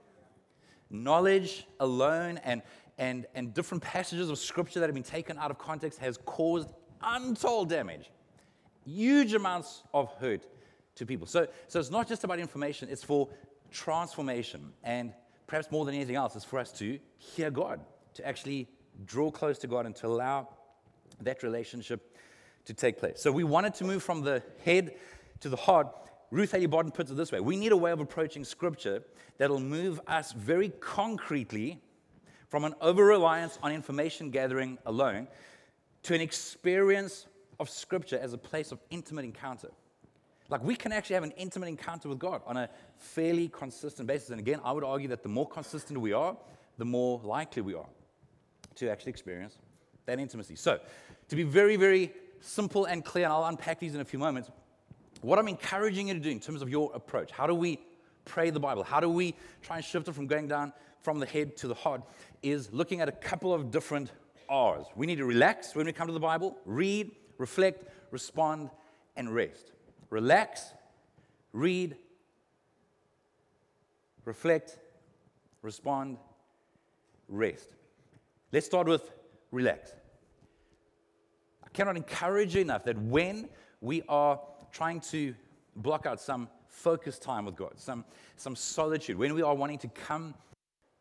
Knowledge 0.89 1.67
alone 1.81 2.39
and, 2.45 2.63
and, 2.97 3.27
and 3.35 3.53
different 3.53 3.83
passages 3.83 4.31
of 4.31 4.39
scripture 4.39 4.79
that 4.79 4.87
have 4.87 4.95
been 4.95 5.03
taken 5.03 5.37
out 5.37 5.51
of 5.51 5.59
context 5.59 5.99
has 5.99 6.17
caused 6.17 6.69
untold 7.03 7.71
damage, 7.71 8.09
huge 8.85 9.35
amounts 9.35 9.83
of 9.93 10.13
hurt 10.21 10.47
to 11.01 11.07
people. 11.07 11.27
So, 11.27 11.49
so 11.69 11.81
it's 11.81 11.91
not 11.91 12.09
just 12.09 12.25
about 12.25 12.39
information, 12.39 12.89
it's 12.91 13.05
for 13.05 13.29
transformation. 13.71 14.73
And 14.85 15.13
perhaps 15.47 15.71
more 15.71 15.85
than 15.85 15.95
anything 15.95 16.17
else, 16.17 16.37
it's 16.37 16.45
for 16.45 16.59
us 16.59 16.73
to 16.79 16.99
hear 17.19 17.51
God, 17.51 17.81
to 18.15 18.27
actually 18.27 18.69
draw 19.05 19.31
close 19.31 19.59
to 19.59 19.67
God 19.67 19.85
and 19.85 19.95
to 19.97 20.07
allow 20.07 20.49
that 21.21 21.43
relationship 21.43 22.17
to 22.65 22.75
take 22.75 22.99
place. 22.99 23.21
So 23.21 23.33
we 23.33 23.45
wanted 23.45 23.75
to 23.75 23.85
move 23.85 24.03
from 24.03 24.23
the 24.23 24.43
head 24.65 24.95
to 25.41 25.49
the 25.49 25.57
heart 25.57 25.89
Ruth 26.31 26.53
Haley 26.53 26.67
Barton 26.67 26.93
puts 26.93 27.11
it 27.11 27.17
this 27.17 27.33
way 27.33 27.41
We 27.41 27.57
need 27.57 27.73
a 27.73 27.77
way 27.77 27.91
of 27.91 28.01
approaching 28.01 28.45
Scripture 28.45 29.03
that'll 29.39 29.61
move 29.61 30.01
us 30.07 30.33
very 30.33 30.69
concretely 30.69 31.81
from 32.49 32.65
an 32.65 32.75
over 32.81 33.05
reliance 33.05 33.59
on 33.63 33.73
information 33.73 34.31
gathering 34.31 34.79
alone 34.87 35.29
to 36.05 36.15
an 36.15 36.21
experience 36.21 37.27
of 37.59 37.69
Scripture 37.69 38.19
as 38.19 38.33
a 38.33 38.39
place 38.39 38.73
of 38.73 38.81
intimate 38.91 39.25
encounter. 39.25 39.69
Like 40.51 40.65
we 40.65 40.75
can 40.75 40.93
actually 40.93 41.15
have 41.15 41.23
an 41.23 41.33
intimate 41.33 41.69
encounter 41.69 42.09
with 42.09 42.19
God 42.19 42.43
on 42.47 42.57
a 42.57 42.69
fairly 42.97 43.49
consistent 43.49 44.09
basis. 44.09 44.31
And 44.31 44.41
again, 44.41 44.61
I 44.65 44.73
would 44.73 44.85
argue 44.85 45.09
that 45.09 45.23
the 45.23 45.29
more 45.29 45.49
consistent 45.49 46.01
we 46.01 46.13
are, 46.13 46.37
the 46.79 46.85
more 46.85 47.21
likely 47.23 47.63
we 47.63 47.75
are 47.75 47.87
to 48.77 48.91
actually 48.91 49.11
experience 49.11 49.59
that 50.07 50.19
intimacy. 50.19 50.57
So, 50.57 50.81
to 51.29 51.37
be 51.37 51.45
very, 51.45 51.77
very 51.77 52.13
simple 52.41 52.87
and 52.87 53.05
clear, 53.05 53.25
and 53.25 53.33
I'll 53.33 53.45
unpack 53.45 53.79
these 53.79 53.95
in 53.95 54.01
a 54.01 54.05
few 54.05 54.19
moments, 54.19 54.51
what 55.21 55.39
I'm 55.39 55.49
encouraging 55.49 56.09
you 56.09 56.15
to 56.15 56.21
do 56.21 56.31
in 56.31 56.41
terms 56.41 56.63
of 56.63 56.69
your 56.69 56.91
approach, 56.95 57.31
how 57.31 57.47
do 57.47 57.55
we 57.55 57.79
pray 58.25 58.51
the 58.51 58.61
Bible? 58.61 58.83
How 58.83 59.01
do 59.01 59.09
we 59.09 59.35
try 59.63 59.77
and 59.77 59.85
shift 59.85 60.09
it 60.09 60.15
from 60.15 60.27
going 60.27 60.49
down 60.49 60.73
from 61.03 61.19
the 61.19 61.27
head 61.27 61.57
to 61.59 61.69
the 61.69 61.75
heart? 61.75 62.03
Is 62.43 62.73
looking 62.73 63.01
at 63.01 63.09
a 63.09 63.13
couple 63.13 63.53
of 63.53 63.71
different 63.71 64.11
R's. 64.49 64.87
We 64.97 65.07
need 65.07 65.19
to 65.19 65.25
relax 65.25 65.75
when 65.75 65.87
we 65.87 65.93
come 65.93 66.09
to 66.09 66.13
the 66.13 66.19
Bible, 66.19 66.57
read, 66.65 67.13
reflect, 67.39 67.85
respond, 68.11 68.71
and 69.17 69.33
rest. 69.33 69.73
Relax, 70.11 70.73
read, 71.53 71.97
reflect, 74.25 74.79
respond, 75.63 76.19
rest. 77.29 77.75
Let's 78.53 78.67
start 78.67 78.89
with 78.89 79.11
relax. 79.53 79.93
I 81.65 81.69
cannot 81.73 81.97
encourage 81.97 82.55
you 82.57 82.61
enough 82.61 82.85
that 82.85 82.99
when 82.99 83.49
we 83.81 84.03
are 84.09 84.41
trying 84.73 85.01
to 85.01 85.35
block 85.77 86.07
out 86.07 86.21
some 86.21 86.49
focused 86.69 87.23
time 87.23 87.45
with 87.45 87.57
God, 87.57 87.73
some, 87.77 88.05
some 88.37 88.57
solitude, 88.57 89.17
when 89.17 89.35
we 89.35 89.43
are 89.43 89.55
wanting 89.55 89.79
to 89.79 89.89
come 89.89 90.35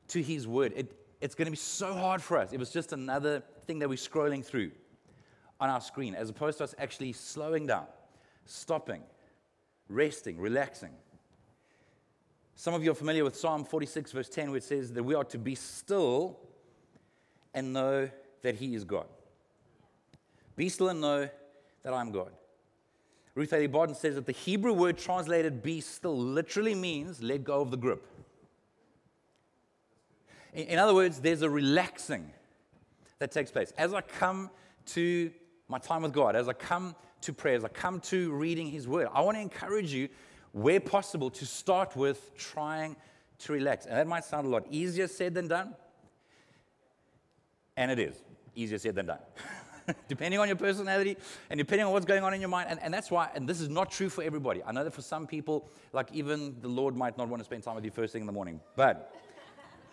to 0.10 0.22
His 0.22 0.48
Word, 0.48 0.74
it, 0.76 0.96
it's 1.22 1.36
going 1.36 1.46
to 1.48 1.52
be 1.52 1.58
so 1.58 1.94
hard 1.94 2.22
for 2.22 2.38
us. 2.38 2.54
It 2.54 2.60
was 2.60 2.72
just 2.72 2.94
another 2.94 3.44
thing 3.66 3.80
that 3.80 3.90
we're 3.90 3.96
scrolling 3.96 4.46
through 4.46 4.72
on 5.60 5.70
our 5.70 5.82
screen, 5.82 6.16
as 6.16 6.30
opposed 6.30 6.60
to 6.60 6.64
us 6.64 6.76
actually 6.78 7.14
slowing 7.14 7.68
down, 7.68 7.86
stopping, 8.50 9.04
resting, 9.88 10.40
relaxing. 10.40 10.92
Some 12.56 12.74
of 12.74 12.84
you 12.84 12.92
are 12.92 12.96
familiar 12.96 13.24
with 13.24 13.38
Psalm 13.38 13.64
46, 13.64 14.12
verse 14.12 14.30
10, 14.30 14.50
where 14.50 14.58
it 14.58 14.64
says 14.64 14.92
that 14.94 15.04
we 15.04 15.16
are 15.16 15.24
to 15.26 15.38
be 15.38 15.56
still 15.56 16.40
and 17.54 17.72
know 17.72 18.10
that 18.42 18.56
He 18.56 18.76
is 18.76 18.84
God. 18.84 19.06
Be 20.56 20.68
still 20.68 20.90
and 20.90 21.00
know 21.00 21.30
that 21.84 21.94
I'm 21.94 22.12
God. 22.12 22.32
Ruth 23.36 23.52
Haley 23.52 23.68
Barton 23.68 23.96
says 23.96 24.16
that 24.16 24.26
the 24.26 24.34
Hebrew 24.34 24.74
word 24.74 24.98
translated 24.98 25.64
be 25.64 25.80
still 25.80 26.18
literally 26.18 26.76
means 26.76 27.24
let 27.24 27.44
go 27.44 27.62
of 27.62 27.72
the 27.72 27.78
grip. 27.78 28.06
In 30.54 30.80
other 30.80 30.96
words, 30.96 31.22
there's 31.22 31.44
a 31.44 31.50
relaxing 31.50 32.32
that 33.20 33.32
takes 33.32 33.52
place. 33.52 33.72
As 33.78 33.94
I 33.94 34.02
come 34.02 34.50
to 34.88 35.32
my 35.68 35.78
time 35.78 36.02
with 36.02 36.12
God, 36.12 36.36
as 36.36 36.50
I 36.50 36.54
come 36.54 36.96
to 37.22 37.34
prayer, 37.34 37.56
as 37.56 37.64
I 37.64 37.68
come 37.68 38.00
to 38.02 38.32
reading 38.32 38.68
His 38.68 38.88
Word, 38.88 39.08
I 39.14 39.22
want 39.22 39.38
to 39.38 39.42
encourage 39.42 39.94
you, 39.94 40.10
where 40.52 40.80
possible, 40.80 41.30
to 41.32 41.46
start 41.46 41.96
with 41.96 42.36
trying 42.38 42.96
to 43.40 43.54
relax. 43.54 43.86
And 43.86 43.98
that 43.98 44.08
might 44.08 44.26
sound 44.26 44.48
a 44.48 44.50
lot 44.50 44.66
easier 44.70 45.08
said 45.08 45.34
than 45.34 45.48
done. 45.48 45.76
And 47.78 47.92
it 47.92 48.00
is 48.00 48.16
easier 48.56 48.78
said 48.78 48.96
than 48.96 49.08
done. 49.08 49.20
depending 50.08 50.40
on 50.40 50.48
your 50.48 50.58
personality 50.58 51.18
and 51.50 51.58
depending 51.58 51.86
on 51.86 51.94
what's 51.94 52.06
going 52.06 52.24
on 52.24 52.34
in 52.34 52.42
your 52.42 52.50
mind. 52.50 52.68
And, 52.70 52.80
and 52.82 52.94
that's 52.94 53.10
why, 53.10 53.30
and 53.34 53.48
this 53.48 53.62
is 53.62 53.70
not 53.70 53.92
true 53.92 54.10
for 54.10 54.24
everybody. 54.24 54.62
I 54.64 54.72
know 54.72 54.84
that 54.84 54.94
for 54.94 55.02
some 55.02 55.28
people, 55.28 55.68
like 55.94 56.10
even 56.14 56.56
the 56.62 56.68
Lord 56.68 56.96
might 56.96 57.18
not 57.18 57.28
want 57.28 57.40
to 57.40 57.46
spend 57.46 57.64
time 57.64 57.76
with 57.76 57.86
you 57.86 57.92
first 57.92 58.14
thing 58.14 58.22
in 58.22 58.28
the 58.28 58.34
morning. 58.34 58.60
But 58.76 59.16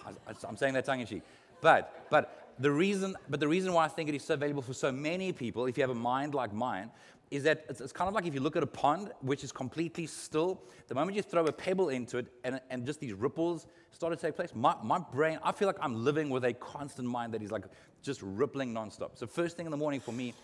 I, 0.05 0.11
I'm 0.47 0.57
saying 0.57 0.75
that 0.75 0.85
tongue 0.85 1.01
in 1.01 1.07
cheek. 1.07 1.23
But, 1.61 2.07
but 2.11 2.55
the 2.59 2.71
reason, 2.71 3.17
but 3.29 3.41
the 3.41 3.49
reason 3.49 3.73
why 3.73 3.85
I 3.85 3.89
think 3.89 4.09
it 4.09 4.15
is 4.15 4.25
so 4.25 4.37
valuable 4.37 4.63
for 4.63 4.75
so 4.75 4.93
many 4.93 5.33
people, 5.33 5.67
if 5.67 5.77
you 5.77 5.83
have 5.83 5.91
a 5.91 5.95
mind 5.95 6.35
like 6.35 6.53
mine, 6.53 6.91
is 7.31 7.43
that 7.43 7.65
it's, 7.69 7.93
kind 7.93 8.09
of 8.09 8.15
like 8.15 8.27
if 8.27 8.35
you 8.35 8.41
look 8.41 8.57
at 8.57 8.63
a 8.63 8.69
pond 8.69 9.11
which 9.21 9.43
is 9.43 9.51
completely 9.51 10.07
still, 10.07 10.63
the 10.87 10.95
moment 10.95 11.17
you 11.17 11.23
throw 11.23 11.45
a 11.47 11.53
pebble 11.53 11.89
into 11.89 12.19
it 12.19 12.27
and, 12.45 12.61
and 12.71 12.87
just 12.87 13.01
these 13.01 13.13
ripples 13.13 13.67
start 13.91 14.13
to 14.13 14.27
take 14.27 14.37
place, 14.37 14.55
my, 14.55 14.77
my 14.83 14.99
brain, 14.99 15.39
I 15.43 15.53
feel 15.53 15.67
like 15.67 15.79
I'm 15.81 16.05
living 16.05 16.31
with 16.31 16.45
a 16.45 16.53
constant 16.53 17.09
mind 17.09 17.35
that 17.35 17.43
is 17.43 17.51
like 17.51 17.65
just 18.03 18.21
rippling 18.23 18.73
nonstop. 18.73 19.19
So, 19.19 19.27
first 19.27 19.57
thing 19.57 19.67
in 19.67 19.71
the 19.71 19.77
morning 19.77 19.99
for 19.99 20.13
me, 20.13 20.35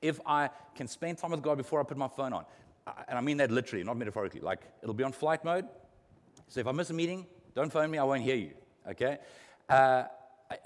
if 0.00 0.20
I 0.24 0.50
can 0.76 0.86
spend 0.86 1.18
time 1.18 1.32
with 1.32 1.42
God 1.42 1.56
before 1.56 1.80
I 1.80 1.82
put 1.82 1.96
my 1.96 2.08
phone 2.08 2.32
on, 2.32 2.44
and 3.08 3.18
I 3.18 3.20
mean 3.20 3.36
that 3.38 3.50
literally, 3.50 3.84
not 3.84 3.96
metaphorically, 3.96 4.40
like 4.40 4.62
it'll 4.82 4.94
be 4.94 5.04
on 5.04 5.12
flight 5.12 5.44
mode. 5.44 5.66
So, 6.46 6.60
if 6.60 6.68
I 6.68 6.72
miss 6.72 6.90
a 6.90 6.94
meeting, 6.94 7.26
don't 7.54 7.72
phone 7.72 7.90
me, 7.90 7.98
I 7.98 8.04
won't 8.04 8.22
hear 8.22 8.36
you, 8.36 8.52
okay? 8.88 9.18
Uh, 9.68 10.04
I, 10.50 10.56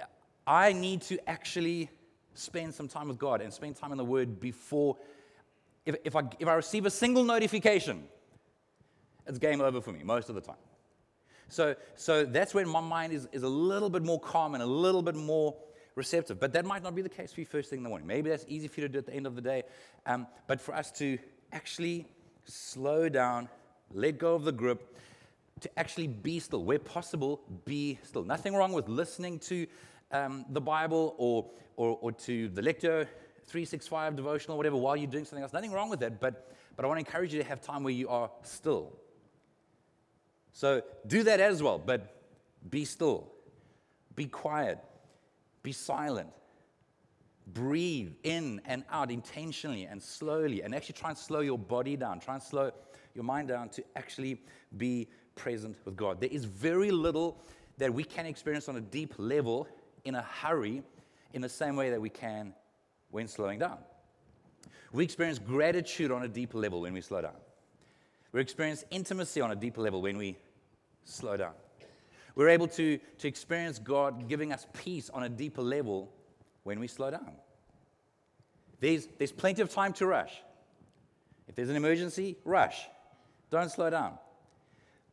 I 0.47 0.73
need 0.75 1.01
to 1.03 1.19
actually 1.29 1.89
spend 2.35 2.75
some 2.75 2.89
time 2.89 3.09
with 3.09 3.19
God 3.19 3.41
and 3.41 3.53
spend 3.53 3.77
time 3.77 3.93
in 3.93 3.99
the 3.99 4.05
Word 4.05 4.39
before 4.39 4.97
if, 5.85 5.97
if, 6.05 6.17
I, 6.17 6.23
if 6.39 6.49
I 6.49 6.55
receive 6.55 6.87
a 6.87 6.91
single 6.91 7.25
notification, 7.25 8.05
it's 9.27 9.39
game 9.39 9.61
over 9.61 9.81
for 9.81 9.93
me 9.93 10.03
most 10.03 10.29
of 10.29 10.35
the 10.35 10.41
time. 10.41 10.57
So, 11.49 11.75
so 11.97 12.25
that's 12.25 12.55
when 12.55 12.69
my 12.69 12.81
mind 12.81 13.13
is, 13.13 13.29
is 13.33 13.43
a 13.43 13.49
little 13.49 13.91
bit 13.91 14.03
more 14.03 14.19
calm 14.19 14.55
and 14.55 14.63
a 14.63 14.67
little 14.67 15.03
bit 15.03 15.15
more 15.15 15.55
receptive. 15.95 16.41
But 16.41 16.53
that 16.55 16.65
might 16.65 16.83
not 16.83 16.95
be 16.95 17.03
the 17.03 17.09
case 17.09 17.33
for 17.33 17.41
you 17.41 17.47
first 17.47 17.69
thing 17.69 17.79
in 17.79 17.83
the 17.83 17.89
morning. 17.89 18.07
Maybe 18.07 18.31
that's 18.31 18.47
easy 18.49 18.69
for 18.69 18.81
you 18.81 18.89
to 18.89 18.93
do 18.93 18.99
at 18.99 19.07
the 19.07 19.15
end 19.15 19.27
of 19.27 19.35
the 19.35 19.43
day. 19.43 19.65
Um, 20.07 20.27
but 20.47 20.61
for 20.61 20.75
us 20.75 20.91
to 20.93 21.19
actually 21.53 22.07
slow 22.45 23.09
down, 23.09 23.49
let 23.93 24.19
go 24.19 24.35
of 24.35 24.45
the 24.45 24.53
grip, 24.53 24.97
to 25.61 25.79
actually 25.79 26.07
be 26.07 26.41
still, 26.41 26.65
where 26.65 26.79
possible, 26.79 27.41
be 27.65 27.99
still. 28.03 28.25
Nothing 28.25 28.55
wrong 28.55 28.73
with 28.73 28.89
listening 28.89 29.39
to 29.41 29.67
um, 30.11 30.45
the 30.49 30.61
Bible 30.61 31.15
or, 31.19 31.51
or, 31.77 31.99
or 32.01 32.13
to 32.13 32.49
the 32.49 32.63
lectio 32.63 33.07
365 33.53 34.17
devotional, 34.17 34.57
whatever, 34.57 34.77
while 34.77 34.97
you're 34.97 35.11
doing 35.11 35.27
something 35.27 35.43
else. 35.43 35.53
Nothing 35.53 35.73
wrong 35.73 35.91
with 35.91 36.01
that, 36.01 36.21
but, 36.21 36.55
but 36.75 36.87
I 36.87 36.89
want 36.89 36.99
to 36.99 37.07
encourage 37.07 37.35
you 37.35 37.43
to 37.43 37.47
have 37.47 37.61
time 37.61 37.85
where 37.85 37.93
you 37.93 38.09
are 38.09 38.31
still. 38.43 38.97
So 40.53 40.81
do 41.07 41.23
that 41.25 41.39
as 41.39 41.63
well, 41.63 41.79
but 41.79 42.17
be 42.71 42.87
still, 42.87 43.31
be 44.17 44.25
quiet, 44.25 44.79
be 45.63 45.73
silent. 45.73 46.31
Breathe 47.47 48.13
in 48.23 48.63
and 48.65 48.85
out 48.91 49.11
intentionally 49.11 49.85
and 49.85 50.03
slowly, 50.03 50.63
and 50.63 50.75
actually 50.75 50.95
try 50.95 51.11
and 51.11 51.19
slow 51.19 51.41
your 51.41 51.59
body 51.59 51.97
down. 51.97 52.21
Try 52.21 52.35
and 52.35 52.43
slow 52.43 52.71
your 53.15 53.25
mind 53.25 53.49
down 53.49 53.69
to 53.71 53.85
actually 53.97 54.41
be 54.79 55.09
present 55.35 55.77
with 55.85 55.97
God. 55.97 56.21
There 56.21 56.31
is 56.31 56.47
very 56.47 56.91
little 56.91 57.39
that 57.77 57.93
we 57.93 58.05
can 58.05 58.25
experience 58.25 58.69
on 58.69 58.77
a 58.77 58.81
deep 58.81 59.13
level 59.19 59.69
in 60.05 60.15
a 60.15 60.23
hurry 60.23 60.83
in 61.35 61.43
the 61.43 61.49
same 61.49 61.77
way 61.77 61.91
that 61.91 62.01
we 62.01 62.09
can 62.09 62.55
when 63.13 63.29
slowing 63.29 63.61
down. 63.61 63.79
We 64.93 65.05
experience 65.05 65.39
gratitude 65.39 66.11
on 66.11 66.25
a 66.25 66.29
deeper 66.29 66.59
level 66.59 66.81
when 66.81 66.93
we 66.93 67.01
slow 67.01 67.23
down. 67.23 67.37
We 68.33 68.41
experience 68.41 68.85
intimacy 68.91 69.41
on 69.41 69.53
a 69.53 69.57
deeper 69.57 69.81
level 69.81 70.03
when 70.03 70.19
we 70.19 70.37
slow 71.05 71.37
down. 71.37 71.53
We're 72.35 72.49
able 72.49 72.67
to, 72.69 72.99
to 73.19 73.29
experience 73.29 73.79
God 73.79 74.29
giving 74.29 74.53
us 74.53 74.67
peace 74.73 75.11
on 75.11 75.23
a 75.23 75.29
deeper 75.29 75.63
level 75.63 76.11
when 76.65 76.81
we 76.81 76.89
slow 76.89 77.11
down. 77.11 77.33
There's, 78.81 79.07
there's 79.19 79.33
plenty 79.33 79.63
of 79.63 79.71
time 79.71 79.93
to 79.95 80.07
rush. 80.07 80.33
If 81.47 81.55
there's 81.55 81.69
an 81.69 81.77
emergency, 81.77 82.37
rush. 82.45 82.87
Don't 83.51 83.71
slow 83.71 83.91
down. 83.91 84.15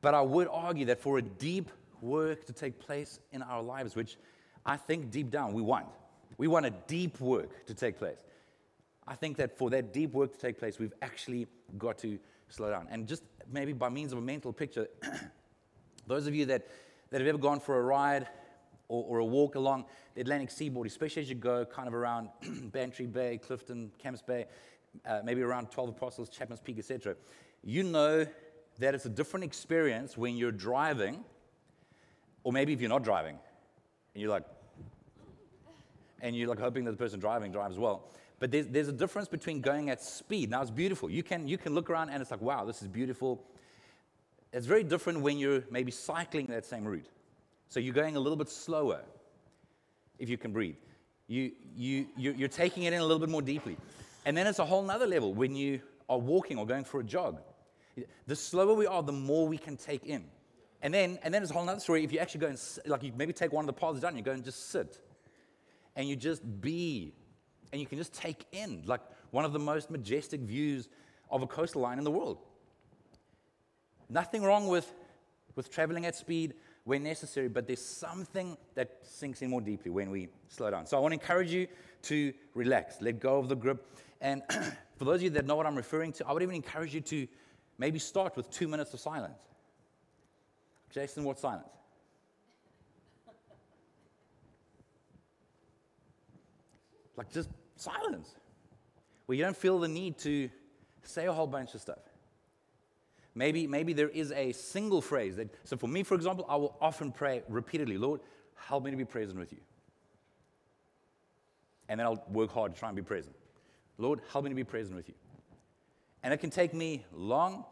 But 0.01 0.13
I 0.13 0.21
would 0.21 0.47
argue 0.49 0.85
that 0.85 1.01
for 1.01 1.17
a 1.17 1.21
deep 1.21 1.69
work 2.01 2.45
to 2.45 2.53
take 2.53 2.79
place 2.79 3.19
in 3.33 3.41
our 3.41 3.61
lives, 3.61 3.95
which 3.95 4.17
I 4.65 4.77
think 4.77 5.11
deep 5.11 5.29
down 5.29 5.53
we 5.53 5.61
want, 5.61 5.87
we 6.39 6.47
want 6.47 6.65
a 6.65 6.71
deep 6.87 7.19
work 7.19 7.67
to 7.67 7.75
take 7.75 7.99
place. 7.99 8.17
I 9.05 9.13
think 9.13 9.37
that 9.37 9.57
for 9.57 9.69
that 9.71 9.91
deep 9.93 10.13
work 10.13 10.31
to 10.31 10.39
take 10.39 10.57
place, 10.57 10.79
we've 10.79 10.93
actually 11.01 11.47
got 11.77 11.97
to 11.99 12.17
slow 12.47 12.71
down. 12.71 12.87
And 12.89 13.07
just 13.07 13.23
maybe 13.51 13.73
by 13.73 13.89
means 13.89 14.13
of 14.13 14.19
a 14.19 14.21
mental 14.21 14.53
picture, 14.53 14.87
those 16.07 16.27
of 16.27 16.33
you 16.33 16.45
that, 16.45 16.65
that 17.11 17.19
have 17.19 17.27
ever 17.27 17.37
gone 17.37 17.59
for 17.59 17.77
a 17.77 17.81
ride 17.81 18.25
or, 18.87 19.03
or, 19.07 19.19
a 19.19 19.25
walk 19.25 19.55
along 19.55 19.85
the 20.15 20.21
Atlantic 20.21 20.49
seaboard, 20.49 20.87
especially 20.87 21.21
as 21.21 21.29
you 21.29 21.35
go 21.35 21.65
kind 21.65 21.87
of 21.89 21.93
around 21.93 22.29
Bantry 22.71 23.05
Bay, 23.05 23.37
Clifton, 23.37 23.91
Camps 23.99 24.21
Bay, 24.21 24.45
uh, 25.05 25.19
maybe 25.23 25.41
around 25.41 25.69
12 25.69 25.89
Apostles, 25.89 26.29
Chapman's 26.29 26.61
Peak, 26.61 26.79
etc., 26.79 27.15
you 27.63 27.83
know 27.83 28.25
that 28.79 28.95
it's 28.95 29.05
a 29.05 29.09
different 29.09 29.43
experience 29.43 30.17
when 30.17 30.37
you're 30.37 30.53
driving, 30.53 31.25
or 32.43 32.53
maybe 32.53 32.71
if 32.71 32.79
you're 32.79 32.89
not 32.89 33.03
driving, 33.03 33.37
and 34.13 34.21
you're 34.21 34.31
like, 34.31 34.45
and 36.21 36.35
you're 36.35 36.47
like 36.47 36.59
hoping 36.59 36.85
that 36.85 36.91
the 36.91 36.97
person 36.97 37.19
driving 37.19 37.51
drives 37.51 37.77
well. 37.77 38.09
But 38.39 38.51
there's, 38.51 38.67
there's 38.67 38.87
a 38.87 38.93
difference 38.93 39.27
between 39.27 39.61
going 39.61 39.89
at 39.89 40.01
speed. 40.01 40.49
Now 40.49 40.61
it's 40.61 40.71
beautiful. 40.71 41.09
You 41.09 41.23
can, 41.23 41.47
you 41.47 41.57
can 41.57 41.73
look 41.73 41.89
around 41.89 42.09
and 42.09 42.21
it's 42.21 42.31
like, 42.31 42.41
wow, 42.41 42.65
this 42.65 42.81
is 42.81 42.87
beautiful. 42.87 43.43
It's 44.53 44.65
very 44.65 44.83
different 44.83 45.21
when 45.21 45.37
you're 45.37 45.63
maybe 45.69 45.91
cycling 45.91 46.47
that 46.47 46.65
same 46.65 46.85
route. 46.85 47.07
So 47.67 47.79
you're 47.79 47.93
going 47.93 48.15
a 48.15 48.19
little 48.19 48.37
bit 48.37 48.49
slower 48.49 49.01
if 50.17 50.29
you 50.29 50.37
can 50.37 50.51
breathe. 50.51 50.77
You, 51.27 51.51
you, 51.75 52.07
you're 52.17 52.47
taking 52.47 52.83
it 52.83 52.93
in 52.93 52.99
a 52.99 53.03
little 53.03 53.19
bit 53.19 53.29
more 53.29 53.41
deeply. 53.41 53.77
And 54.25 54.35
then 54.35 54.47
it's 54.47 54.59
a 54.59 54.65
whole 54.65 54.81
nother 54.81 55.05
level 55.05 55.33
when 55.33 55.55
you 55.55 55.81
are 56.09 56.17
walking 56.17 56.57
or 56.57 56.65
going 56.65 56.83
for 56.83 56.99
a 57.01 57.03
jog. 57.03 57.39
The 58.25 58.35
slower 58.35 58.73
we 58.73 58.87
are, 58.87 59.03
the 59.03 59.11
more 59.11 59.47
we 59.47 59.57
can 59.57 59.77
take 59.77 60.05
in. 60.05 60.23
And 60.81 60.93
then, 60.93 61.19
and 61.23 61.33
then 61.33 61.41
it's 61.43 61.51
a 61.51 61.53
whole 61.53 61.67
other 61.67 61.79
story. 61.79 62.03
If 62.03 62.13
you 62.13 62.19
actually 62.19 62.39
go 62.39 62.47
and, 62.47 62.59
like, 62.85 63.03
you 63.03 63.11
maybe 63.15 63.33
take 63.33 63.51
one 63.51 63.63
of 63.63 63.67
the 63.67 63.79
paths 63.79 63.99
down, 63.99 64.15
you 64.15 64.23
go 64.23 64.31
and 64.31 64.43
just 64.43 64.69
sit 64.69 64.99
and 65.99 66.07
you 66.07 66.15
just 66.15 66.41
be 66.61 67.13
and 67.71 67.81
you 67.81 67.85
can 67.85 67.97
just 67.97 68.13
take 68.13 68.45
in 68.53 68.81
like 68.85 69.01
one 69.31 69.43
of 69.43 69.51
the 69.51 69.59
most 69.59 69.91
majestic 69.91 70.39
views 70.39 70.87
of 71.29 71.43
a 71.43 71.47
coastline 71.47 71.97
in 71.97 72.05
the 72.05 72.09
world. 72.09 72.37
Nothing 74.09 74.41
wrong 74.41 74.69
with, 74.69 74.91
with 75.55 75.69
traveling 75.69 76.05
at 76.05 76.15
speed 76.15 76.53
when 76.85 77.03
necessary, 77.03 77.49
but 77.49 77.67
there's 77.67 77.83
something 77.83 78.57
that 78.75 78.99
sinks 79.03 79.41
in 79.41 79.49
more 79.49 79.59
deeply 79.59 79.91
when 79.91 80.09
we 80.09 80.29
slow 80.47 80.71
down. 80.71 80.87
So 80.87 80.97
I 80.97 81.01
want 81.01 81.11
to 81.11 81.19
encourage 81.19 81.51
you 81.51 81.67
to 82.03 82.33
relax, 82.55 83.01
let 83.01 83.19
go 83.19 83.37
of 83.37 83.49
the 83.49 83.55
grip. 83.55 83.85
And 84.21 84.41
for 84.97 85.03
those 85.03 85.17
of 85.17 85.23
you 85.23 85.29
that 85.31 85.45
know 85.45 85.57
what 85.57 85.67
I'm 85.67 85.75
referring 85.75 86.13
to, 86.13 86.25
I 86.25 86.31
would 86.31 86.41
even 86.41 86.55
encourage 86.55 86.95
you 86.95 87.01
to 87.01 87.27
maybe 87.77 87.99
start 87.99 88.37
with 88.37 88.49
two 88.49 88.69
minutes 88.69 88.93
of 88.93 89.01
silence. 89.01 89.41
Jason, 90.91 91.25
what 91.25 91.37
silence? 91.37 91.78
Like 97.19 97.33
just 97.33 97.49
silence, 97.75 98.33
where 99.25 99.37
you 99.37 99.43
don't 99.43 99.57
feel 99.57 99.77
the 99.77 99.89
need 99.89 100.17
to 100.19 100.49
say 101.03 101.25
a 101.25 101.33
whole 101.33 101.47
bunch 101.47 101.75
of 101.75 101.81
stuff. 101.81 101.99
Maybe, 103.35 103.67
maybe 103.67 103.91
there 103.91 104.07
is 104.07 104.31
a 104.31 104.53
single 104.53 105.01
phrase 105.01 105.35
that, 105.35 105.53
so 105.65 105.75
for 105.75 105.87
me, 105.87 106.03
for 106.03 106.15
example, 106.15 106.45
I 106.47 106.55
will 106.55 106.77
often 106.79 107.11
pray 107.11 107.43
repeatedly, 107.49 107.97
Lord, 107.97 108.21
help 108.55 108.85
me 108.85 108.91
to 108.91 108.95
be 108.95 109.03
present 109.03 109.37
with 109.37 109.51
you. 109.51 109.59
And 111.89 111.99
then 111.99 112.07
I'll 112.07 112.23
work 112.31 112.53
hard 112.53 112.73
to 112.73 112.79
try 112.79 112.87
and 112.87 112.95
be 112.95 113.01
present. 113.01 113.35
Lord, 113.97 114.21
help 114.31 114.45
me 114.45 114.49
to 114.51 114.55
be 114.55 114.63
present 114.63 114.95
with 114.95 115.09
you. 115.09 115.15
And 116.23 116.33
it 116.33 116.37
can 116.37 116.49
take 116.49 116.73
me 116.73 117.03
long. 117.13 117.65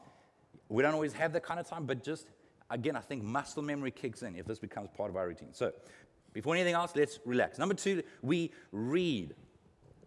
We 0.67 0.83
don't 0.83 0.93
always 0.93 1.13
have 1.13 1.31
that 1.31 1.43
kind 1.43 1.57
of 1.57 1.69
time, 1.69 1.85
but 1.85 2.03
just, 2.03 2.27
again, 2.69 2.97
I 2.97 3.01
think 3.01 3.23
muscle 3.23 3.63
memory 3.63 3.91
kicks 3.91 4.23
in 4.23 4.35
if 4.35 4.45
this 4.45 4.59
becomes 4.59 4.89
part 4.97 5.09
of 5.09 5.15
our 5.15 5.25
routine. 5.25 5.53
So 5.53 5.71
before 6.37 6.53
anything 6.53 6.75
else, 6.75 6.91
let's 6.95 7.17
relax. 7.25 7.57
Number 7.57 7.73
two, 7.73 8.03
we 8.21 8.51
read. 8.71 9.33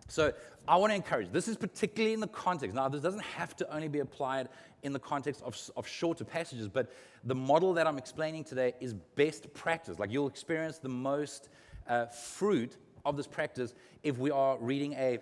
So 0.07 0.33
I 0.69 0.77
want 0.77 0.93
to 0.93 0.95
encourage, 0.95 1.33
this 1.33 1.49
is 1.49 1.57
particularly 1.57 2.15
in 2.15 2.21
the 2.21 2.29
context. 2.29 2.77
Now, 2.77 2.89
this 2.89 3.03
doesn't 3.03 3.25
have 3.25 3.57
to 3.57 3.75
only 3.75 3.89
be 3.89 3.99
applied 3.99 4.49
in 4.85 4.93
the 4.93 5.01
context 5.01 5.43
of, 5.43 5.59
of 5.77 5.89
shorter 5.89 6.25
passages, 6.25 6.69
but 6.69 6.93
the 7.25 7.35
model 7.35 7.75
that 7.75 7.89
I'm 7.89 7.99
explaining 7.99 8.45
today 8.45 8.75
is 8.79 8.95
best 8.95 9.53
practice. 9.55 9.99
Like 9.99 10.13
you'll 10.13 10.29
experience 10.29 10.79
the 10.79 10.89
most 10.89 11.49
uh, 11.89 12.07
fruit 12.07 12.77
of 13.05 13.17
this 13.17 13.27
practice 13.27 13.75
if 14.05 14.17
we 14.17 14.31
are 14.31 14.57
reading 14.61 14.93
a 14.93 15.19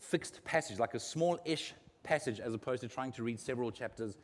fixed 0.00 0.42
passage, 0.42 0.80
like 0.80 0.94
a 0.94 1.00
small 1.00 1.38
ish 1.44 1.72
passage 2.02 2.40
as 2.40 2.52
opposed 2.52 2.82
to 2.82 2.88
trying 2.88 3.12
to 3.12 3.22
read 3.22 3.38
several 3.38 3.70
chapters 3.70 4.16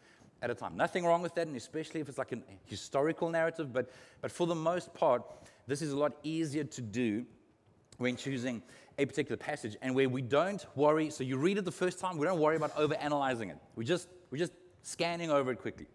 at 0.42 0.50
a 0.50 0.54
time. 0.54 0.76
Nothing 0.76 1.06
wrong 1.06 1.22
with 1.22 1.34
that, 1.36 1.46
and 1.46 1.56
especially 1.56 2.00
if 2.00 2.08
it's 2.08 2.18
like 2.18 2.32
a 2.32 2.38
historical 2.64 3.30
narrative, 3.30 3.72
but, 3.72 3.90
but 4.20 4.32
for 4.32 4.46
the 4.48 4.54
most 4.54 4.92
part, 4.92 5.22
this 5.66 5.82
is 5.82 5.92
a 5.92 5.96
lot 5.96 6.12
easier 6.22 6.64
to 6.64 6.80
do 6.80 7.24
when 7.98 8.16
choosing 8.16 8.62
a 8.98 9.06
particular 9.06 9.36
passage 9.36 9.76
and 9.82 9.94
where 9.94 10.08
we 10.08 10.22
don't 10.22 10.64
worry. 10.76 11.10
So 11.10 11.24
you 11.24 11.36
read 11.36 11.58
it 11.58 11.64
the 11.64 11.72
first 11.72 11.98
time, 11.98 12.18
we 12.18 12.26
don't 12.26 12.40
worry 12.40 12.56
about 12.56 12.76
over 12.76 12.94
analyzing 12.94 13.50
it. 13.50 13.56
We 13.76 13.84
just, 13.84 14.08
we're 14.30 14.38
just 14.38 14.52
scanning 14.82 15.30
over 15.30 15.50
it 15.50 15.56
quickly. 15.56 15.86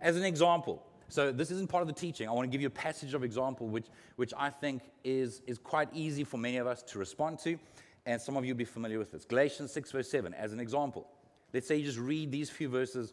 As 0.00 0.16
an 0.16 0.24
example, 0.24 0.82
so 1.08 1.32
this 1.32 1.50
isn't 1.50 1.68
part 1.68 1.82
of 1.82 1.88
the 1.88 1.94
teaching. 1.94 2.28
I 2.28 2.32
want 2.32 2.46
to 2.46 2.50
give 2.50 2.60
you 2.60 2.68
a 2.68 2.70
passage 2.70 3.14
of 3.14 3.24
example 3.24 3.68
which, 3.68 3.86
which 4.16 4.32
I 4.36 4.50
think 4.50 4.82
is, 5.04 5.42
is 5.46 5.58
quite 5.58 5.88
easy 5.92 6.24
for 6.24 6.38
many 6.38 6.56
of 6.58 6.66
us 6.66 6.82
to 6.84 6.98
respond 6.98 7.38
to, 7.40 7.58
and 8.06 8.20
some 8.20 8.36
of 8.36 8.44
you 8.44 8.54
will 8.54 8.58
be 8.58 8.64
familiar 8.64 8.98
with 8.98 9.12
this. 9.12 9.24
Galatians 9.24 9.72
6, 9.72 9.92
verse 9.92 10.10
7, 10.10 10.32
as 10.34 10.52
an 10.52 10.60
example. 10.60 11.08
Let's 11.52 11.66
say 11.66 11.76
you 11.76 11.84
just 11.84 11.98
read 11.98 12.30
these 12.30 12.48
few 12.48 12.68
verses 12.68 13.12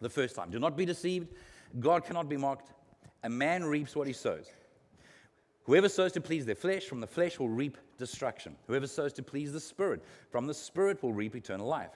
the 0.00 0.10
first 0.10 0.36
time. 0.36 0.50
Do 0.50 0.58
not 0.58 0.76
be 0.76 0.84
deceived. 0.84 1.28
God 1.80 2.04
cannot 2.04 2.28
be 2.28 2.36
mocked. 2.36 2.72
A 3.22 3.28
man 3.28 3.64
reaps 3.64 3.96
what 3.96 4.06
he 4.06 4.12
sows. 4.12 4.50
Whoever 5.64 5.88
sows 5.88 6.12
to 6.12 6.20
please 6.20 6.44
their 6.44 6.54
flesh, 6.54 6.84
from 6.84 7.00
the 7.00 7.06
flesh 7.06 7.38
will 7.38 7.48
reap 7.48 7.78
destruction. 7.96 8.56
Whoever 8.66 8.86
sows 8.86 9.12
to 9.14 9.22
please 9.22 9.52
the 9.52 9.60
Spirit, 9.60 10.02
from 10.30 10.46
the 10.46 10.54
Spirit 10.54 11.02
will 11.02 11.12
reap 11.12 11.34
eternal 11.34 11.66
life. 11.66 11.92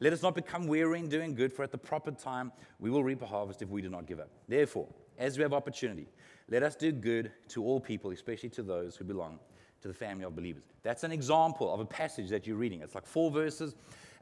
Let 0.00 0.14
us 0.14 0.22
not 0.22 0.34
become 0.34 0.66
weary 0.66 0.98
in 0.98 1.08
doing 1.08 1.34
good, 1.34 1.52
for 1.52 1.62
at 1.62 1.70
the 1.70 1.78
proper 1.78 2.10
time 2.10 2.50
we 2.78 2.90
will 2.90 3.04
reap 3.04 3.20
a 3.20 3.26
harvest 3.26 3.60
if 3.60 3.68
we 3.68 3.82
do 3.82 3.90
not 3.90 4.06
give 4.06 4.20
up. 4.20 4.30
Therefore, 4.48 4.88
as 5.18 5.36
we 5.36 5.42
have 5.42 5.52
opportunity, 5.52 6.08
let 6.48 6.62
us 6.62 6.74
do 6.74 6.92
good 6.92 7.30
to 7.48 7.62
all 7.62 7.78
people, 7.78 8.10
especially 8.10 8.48
to 8.50 8.62
those 8.62 8.96
who 8.96 9.04
belong 9.04 9.38
to 9.82 9.88
the 9.88 9.94
family 9.94 10.24
of 10.24 10.34
believers. 10.34 10.64
That's 10.82 11.04
an 11.04 11.12
example 11.12 11.72
of 11.72 11.80
a 11.80 11.84
passage 11.84 12.30
that 12.30 12.46
you're 12.46 12.56
reading. 12.56 12.80
It's 12.80 12.94
like 12.94 13.06
four 13.06 13.30
verses. 13.30 13.74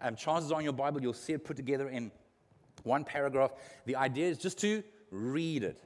Um, 0.03 0.17
chances 0.17 0.51
are 0.51 0.59
in 0.59 0.65
your 0.65 0.73
Bible 0.73 1.01
you'll 1.01 1.13
see 1.13 1.33
it 1.33 1.45
put 1.45 1.57
together 1.57 1.89
in 1.89 2.11
one 2.83 3.05
paragraph. 3.05 3.53
The 3.87 3.97
idea 3.97 4.29
is 4.29 4.39
just 4.39 4.59
to 4.59 4.83
read 5.11 5.63
it. 5.63 5.81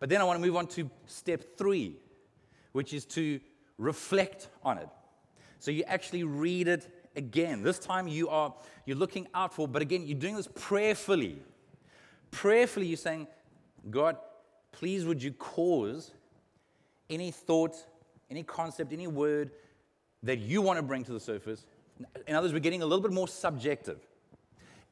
But 0.00 0.08
then 0.08 0.20
I 0.20 0.24
want 0.24 0.40
to 0.40 0.46
move 0.46 0.56
on 0.56 0.66
to 0.68 0.90
step 1.06 1.56
three, 1.56 1.96
which 2.72 2.92
is 2.92 3.04
to 3.06 3.40
reflect 3.78 4.48
on 4.62 4.78
it. 4.78 4.88
So 5.58 5.70
you 5.70 5.84
actually 5.84 6.24
read 6.24 6.68
it 6.68 6.88
again. 7.16 7.62
This 7.62 7.78
time 7.78 8.06
you 8.06 8.28
are 8.28 8.54
you're 8.86 8.96
looking 8.96 9.26
out 9.34 9.52
for, 9.52 9.66
but 9.68 9.82
again, 9.82 10.06
you're 10.06 10.18
doing 10.18 10.36
this 10.36 10.48
prayerfully. 10.54 11.42
Prayerfully, 12.30 12.86
you're 12.86 12.96
saying, 12.96 13.26
God, 13.90 14.16
please 14.72 15.04
would 15.04 15.22
you 15.22 15.32
cause 15.32 16.12
any 17.10 17.30
thought, 17.30 17.74
any 18.30 18.42
concept, 18.42 18.92
any 18.92 19.06
word 19.06 19.50
that 20.22 20.38
you 20.38 20.62
want 20.62 20.78
to 20.78 20.82
bring 20.82 21.04
to 21.04 21.12
the 21.12 21.20
surface. 21.20 21.64
In 22.26 22.34
other 22.34 22.46
words, 22.46 22.54
we're 22.54 22.60
getting 22.60 22.82
a 22.82 22.86
little 22.86 23.02
bit 23.02 23.12
more 23.12 23.28
subjective. 23.28 23.98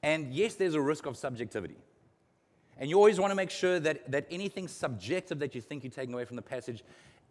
And 0.02 0.32
yes, 0.32 0.54
there's 0.54 0.74
a 0.74 0.80
risk 0.80 1.06
of 1.06 1.16
subjectivity. 1.16 1.76
And 2.78 2.90
you 2.90 2.96
always 2.96 3.18
want 3.18 3.30
to 3.30 3.34
make 3.34 3.50
sure 3.50 3.80
that, 3.80 4.10
that 4.10 4.26
anything 4.30 4.68
subjective 4.68 5.38
that 5.38 5.54
you 5.54 5.60
think 5.60 5.82
you're 5.82 5.90
taking 5.90 6.14
away 6.14 6.24
from 6.24 6.36
the 6.36 6.42
passage 6.42 6.84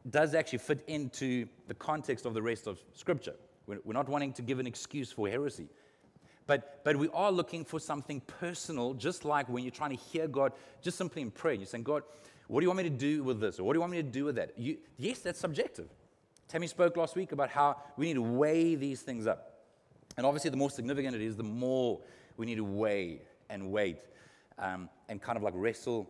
does 0.10 0.34
actually 0.34 0.60
fit 0.60 0.84
into 0.88 1.48
the 1.68 1.74
context 1.74 2.26
of 2.26 2.34
the 2.34 2.42
rest 2.42 2.68
of 2.68 2.80
Scripture. 2.94 3.36
We're, 3.68 3.80
we're 3.84 3.94
not 3.94 4.10
wanting 4.10 4.34
to 4.34 4.42
give 4.42 4.60
an 4.60 4.68
excuse 4.68 5.12
for 5.12 5.28
heresy. 5.28 5.68
But, 6.48 6.82
but 6.84 6.96
we 6.96 7.10
are 7.14 7.32
looking 7.32 7.66
for 7.66 7.80
something 7.80 8.22
personal, 8.22 8.94
just 8.94 9.26
like 9.26 9.50
when 9.50 9.64
you're 9.64 9.72
trying 9.72 9.98
to 9.98 10.04
hear 10.04 10.28
God, 10.28 10.52
just 10.82 10.98
simply 10.98 11.22
in 11.22 11.32
prayer. 11.32 11.56
You're 11.56 11.66
saying, 11.66 11.84
God, 11.84 12.04
what 12.48 12.60
do 12.60 12.66
you 12.66 12.70
want 12.70 12.78
me 12.78 12.84
to 12.84 12.90
do 12.90 13.24
with 13.24 13.40
this? 13.40 13.60
Or 13.60 13.64
what 13.64 13.74
do 13.74 13.78
you 13.78 13.82
want 13.82 13.92
me 13.92 13.98
to 13.98 14.04
do 14.04 14.26
with 14.26 14.36
that? 14.36 14.52
You, 14.58 14.78
yes, 14.98 15.20
that's 15.20 15.40
subjective. 15.40 15.88
Tammy 16.48 16.68
spoke 16.68 16.96
last 16.98 17.16
week 17.16 17.32
about 17.32 17.50
how 17.50 17.78
we 17.98 18.06
need 18.06 18.14
to 18.14 18.22
weigh 18.22 18.76
these 18.76 19.02
things 19.02 19.26
up. 19.26 19.64
And 20.18 20.26
obviously, 20.26 20.52
the 20.52 20.58
more 20.58 20.70
significant 20.70 21.16
it 21.16 21.22
is, 21.22 21.36
the 21.36 21.44
more 21.44 22.00
we 22.38 22.46
need 22.46 22.56
to 22.56 22.64
weigh 22.64 23.22
and 23.50 23.72
wait 23.72 23.98
um, 24.60 24.90
and 25.10 25.22
kind 25.22 25.38
of 25.38 25.44
like 25.44 25.54
wrestle 25.56 26.10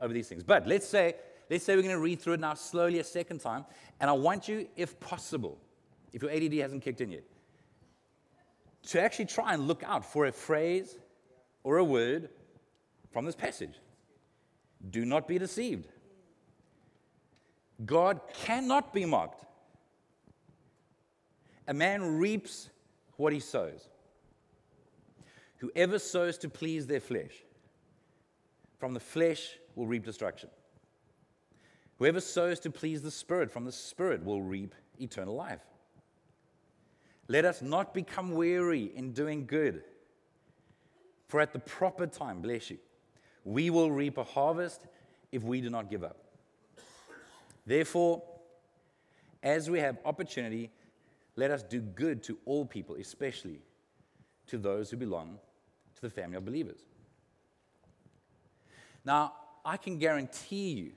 over 0.00 0.12
these 0.12 0.28
things. 0.28 0.42
But 0.42 0.66
let's 0.66 0.86
say, 0.86 1.14
let's 1.50 1.64
say 1.64 1.76
we're 1.76 1.82
going 1.82 1.94
to 1.94 2.00
read 2.00 2.20
through 2.20 2.34
it 2.34 2.40
now 2.40 2.54
slowly 2.54 2.98
a 2.98 3.04
second 3.04 3.40
time. 3.40 3.64
And 4.00 4.10
I 4.10 4.12
want 4.12 4.48
you, 4.48 4.68
if 4.76 4.98
possible, 5.00 5.58
if 6.12 6.22
your 6.22 6.30
ADD 6.30 6.54
hasn't 6.54 6.82
kicked 6.82 7.00
in 7.00 7.10
yet, 7.10 7.24
to 8.88 9.00
actually 9.00 9.26
try 9.26 9.54
and 9.54 9.66
look 9.66 9.82
out 9.82 10.04
for 10.04 10.26
a 10.26 10.32
phrase 10.32 10.98
or 11.62 11.78
a 11.78 11.84
word 11.84 12.28
from 13.12 13.24
this 13.24 13.34
passage. 13.34 13.74
Do 14.90 15.04
not 15.04 15.26
be 15.26 15.38
deceived. 15.38 15.88
God 17.84 18.20
cannot 18.34 18.92
be 18.92 19.04
mocked. 19.04 19.44
A 21.66 21.74
man 21.74 22.18
reaps 22.18 22.68
what 23.16 23.32
he 23.32 23.40
sows. 23.40 23.88
Whoever 25.58 25.98
sows 25.98 26.36
to 26.38 26.48
please 26.48 26.86
their 26.86 27.00
flesh, 27.00 27.42
from 28.78 28.94
the 28.94 29.00
flesh 29.00 29.58
will 29.74 29.86
reap 29.86 30.04
destruction. 30.04 30.50
Whoever 31.98 32.20
sows 32.20 32.60
to 32.60 32.70
please 32.70 33.02
the 33.02 33.10
Spirit, 33.10 33.50
from 33.50 33.64
the 33.64 33.72
Spirit 33.72 34.24
will 34.24 34.42
reap 34.42 34.74
eternal 34.98 35.34
life. 35.34 35.62
Let 37.28 37.44
us 37.44 37.62
not 37.62 37.94
become 37.94 38.32
weary 38.32 38.92
in 38.94 39.12
doing 39.12 39.46
good, 39.46 39.82
for 41.28 41.40
at 41.40 41.52
the 41.52 41.58
proper 41.58 42.06
time, 42.06 42.42
bless 42.42 42.70
you, 42.70 42.78
we 43.44 43.70
will 43.70 43.90
reap 43.90 44.18
a 44.18 44.24
harvest 44.24 44.86
if 45.32 45.42
we 45.42 45.60
do 45.60 45.70
not 45.70 45.90
give 45.90 46.04
up. 46.04 46.18
Therefore, 47.66 48.22
as 49.42 49.70
we 49.70 49.78
have 49.80 49.98
opportunity, 50.04 50.70
let 51.36 51.50
us 51.50 51.62
do 51.62 51.80
good 51.80 52.22
to 52.24 52.38
all 52.44 52.64
people, 52.64 52.96
especially 52.96 53.60
to 54.46 54.58
those 54.58 54.90
who 54.90 54.96
belong 54.96 55.38
to 55.96 56.00
the 56.02 56.10
family 56.10 56.36
of 56.36 56.44
believers. 56.44 56.80
Now, 59.04 59.34
I 59.64 59.76
can 59.76 59.98
guarantee 59.98 60.72
you 60.72 60.92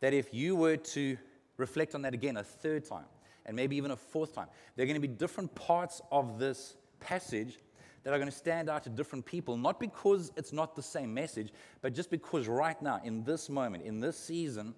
that 0.00 0.14
if 0.14 0.32
you 0.32 0.56
were 0.56 0.76
to 0.76 1.16
reflect 1.56 1.94
on 1.94 2.02
that 2.02 2.14
again 2.14 2.36
a 2.36 2.44
third 2.44 2.84
time, 2.84 3.06
and 3.46 3.56
maybe 3.56 3.76
even 3.76 3.90
a 3.90 3.96
fourth 3.96 4.34
time, 4.34 4.48
there 4.76 4.84
are 4.84 4.86
going 4.86 5.00
to 5.00 5.06
be 5.06 5.12
different 5.12 5.54
parts 5.54 6.00
of 6.12 6.38
this 6.38 6.76
passage 7.00 7.58
that 8.04 8.12
are 8.12 8.18
going 8.18 8.30
to 8.30 8.36
stand 8.36 8.68
out 8.68 8.84
to 8.84 8.90
different 8.90 9.24
people, 9.24 9.56
not 9.56 9.80
because 9.80 10.30
it's 10.36 10.52
not 10.52 10.76
the 10.76 10.82
same 10.82 11.12
message, 11.12 11.52
but 11.80 11.94
just 11.94 12.10
because 12.10 12.46
right 12.46 12.80
now, 12.80 13.00
in 13.04 13.24
this 13.24 13.48
moment, 13.48 13.84
in 13.84 14.00
this 14.00 14.18
season, 14.18 14.74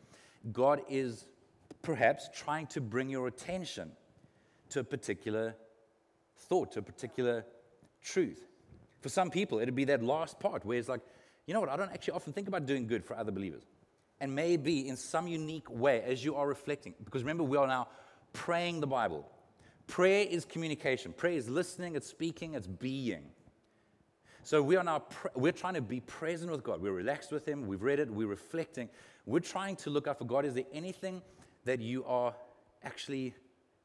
God 0.53 0.81
is 0.89 1.27
perhaps 1.83 2.31
trying 2.35 2.67
to 2.69 2.81
bring 2.81 3.11
your 3.11 3.27
attention 3.27 3.93
to 4.71 4.81
a 4.81 4.85
particular 4.85 5.55
thought, 6.37 6.73
to 6.73 6.79
a 6.79 6.83
particular 6.83 7.45
truth. 8.03 8.47
For 9.01 9.09
some 9.09 9.31
people, 9.31 9.59
it'd 9.59 9.75
be 9.75 9.85
that 9.85 10.03
last 10.03 10.39
part 10.39 10.65
where 10.65 10.79
it's 10.79 10.89
like, 10.89 11.01
you 11.47 11.55
know 11.55 11.61
what, 11.61 11.69
I 11.69 11.77
don't 11.77 11.93
actually 11.93 12.15
often 12.15 12.33
think 12.33 12.49
about 12.49 12.67
doing 12.67 12.87
good 12.87 13.05
for 13.05 13.17
other 13.17 13.33
believers. 13.33 13.63
And 14.21 14.35
maybe 14.35 14.87
in 14.87 14.97
some 14.97 15.27
unique 15.27 15.71
way, 15.71 16.03
as 16.03 16.25
you 16.25 16.37
are 16.37 16.47
reflecting, 16.47 16.95
because 17.05 17.23
remember, 17.23 17.43
we 17.43 17.57
are 17.57 17.67
now 17.67 17.89
praying 18.33 18.81
the 18.81 18.87
Bible. 18.87 19.27
Prayer 19.87 20.27
is 20.29 20.45
communication. 20.45 21.13
Prayer 21.13 21.33
is 21.33 21.49
listening, 21.49 21.97
it's 21.97 22.07
speaking, 22.07 22.55
it's 22.55 22.67
being. 22.67 23.25
So 24.43 24.63
we 24.63 24.77
are 24.77 24.85
now 24.85 25.05
we're 25.35 25.53
trying 25.53 25.75
to 25.75 25.83
be 25.83 26.01
present 26.01 26.51
with 26.51 26.63
God. 26.63 26.81
We're 26.81 26.93
relaxed 26.93 27.33
with 27.33 27.47
Him. 27.47 27.67
We've 27.67 27.83
read 27.83 27.99
it. 27.99 28.11
We're 28.11 28.27
reflecting. 28.27 28.89
We're 29.27 29.41
trying 29.41 29.77
to 29.77 29.91
look 29.91 30.07
out 30.07 30.19
for 30.19 30.25
God. 30.25 30.45
Is 30.45 30.55
there 30.55 30.65
anything 30.73 31.23
that 31.65 31.81
you 31.81 32.05
are 32.05 32.35
actually 32.83 33.35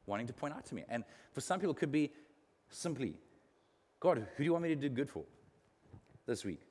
wanting 0.06 0.26
to 0.28 0.32
point 0.32 0.54
out 0.54 0.64
to 0.66 0.74
me? 0.74 0.84
And 0.88 1.04
for 1.32 1.40
some 1.40 1.60
people, 1.60 1.74
it 1.74 1.78
could 1.78 1.92
be 1.92 2.12
simply, 2.70 3.14
God, 4.00 4.18
who 4.18 4.38
do 4.38 4.44
you 4.44 4.52
want 4.52 4.62
me 4.62 4.70
to 4.70 4.76
do 4.76 4.88
good 4.88 5.10
for 5.10 5.24
this 6.26 6.44
week? 6.44 6.62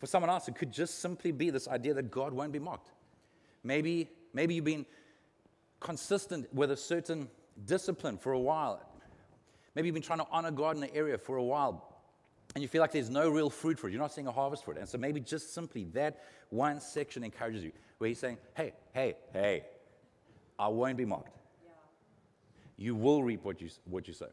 For 0.00 0.06
someone 0.06 0.30
else, 0.30 0.48
it 0.48 0.56
could 0.56 0.72
just 0.72 1.00
simply 1.00 1.30
be 1.30 1.50
this 1.50 1.68
idea 1.68 1.94
that 1.94 2.10
God 2.10 2.32
won't 2.32 2.52
be 2.52 2.58
mocked. 2.58 2.90
Maybe, 3.62 4.08
maybe 4.32 4.54
you've 4.54 4.64
been 4.64 4.86
consistent 5.78 6.52
with 6.54 6.70
a 6.70 6.76
certain 6.76 7.28
discipline 7.66 8.16
for 8.16 8.32
a 8.32 8.38
while. 8.38 8.80
Maybe 9.74 9.88
you've 9.88 9.94
been 9.94 10.02
trying 10.02 10.20
to 10.20 10.26
honor 10.32 10.50
God 10.50 10.78
in 10.78 10.82
an 10.82 10.90
area 10.94 11.18
for 11.18 11.36
a 11.36 11.42
while, 11.42 12.00
and 12.54 12.62
you 12.62 12.68
feel 12.68 12.80
like 12.80 12.92
there's 12.92 13.10
no 13.10 13.28
real 13.28 13.50
fruit 13.50 13.78
for 13.78 13.88
it. 13.88 13.92
You're 13.92 14.00
not 14.00 14.12
seeing 14.12 14.26
a 14.26 14.32
harvest 14.32 14.64
for 14.64 14.72
it. 14.72 14.78
And 14.78 14.88
so 14.88 14.96
maybe 14.96 15.20
just 15.20 15.52
simply 15.52 15.84
that 15.92 16.24
one 16.48 16.80
section 16.80 17.22
encourages 17.22 17.62
you, 17.62 17.72
where 17.98 18.08
he's 18.08 18.18
saying, 18.18 18.38
hey, 18.54 18.72
hey, 18.94 19.16
hey, 19.34 19.66
I 20.58 20.68
won't 20.68 20.96
be 20.96 21.04
mocked. 21.04 21.36
Yeah. 21.62 21.72
You 22.78 22.94
will 22.94 23.22
reap 23.22 23.44
what 23.44 23.60
you, 23.60 23.68
what 23.84 24.08
you 24.08 24.14
sow. 24.14 24.30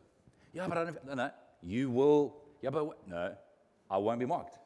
Yeah, 0.53 0.67
but 0.69 0.77
I 0.77 0.85
don't, 0.85 1.05
no, 1.05 1.13
no. 1.13 1.31
You 1.61 1.89
will, 1.89 2.37
yeah, 2.61 2.69
but 2.69 3.05
no, 3.05 3.35
I 3.91 3.97
won't 3.97 4.19
be 4.19 4.25
mocked. 4.25 4.59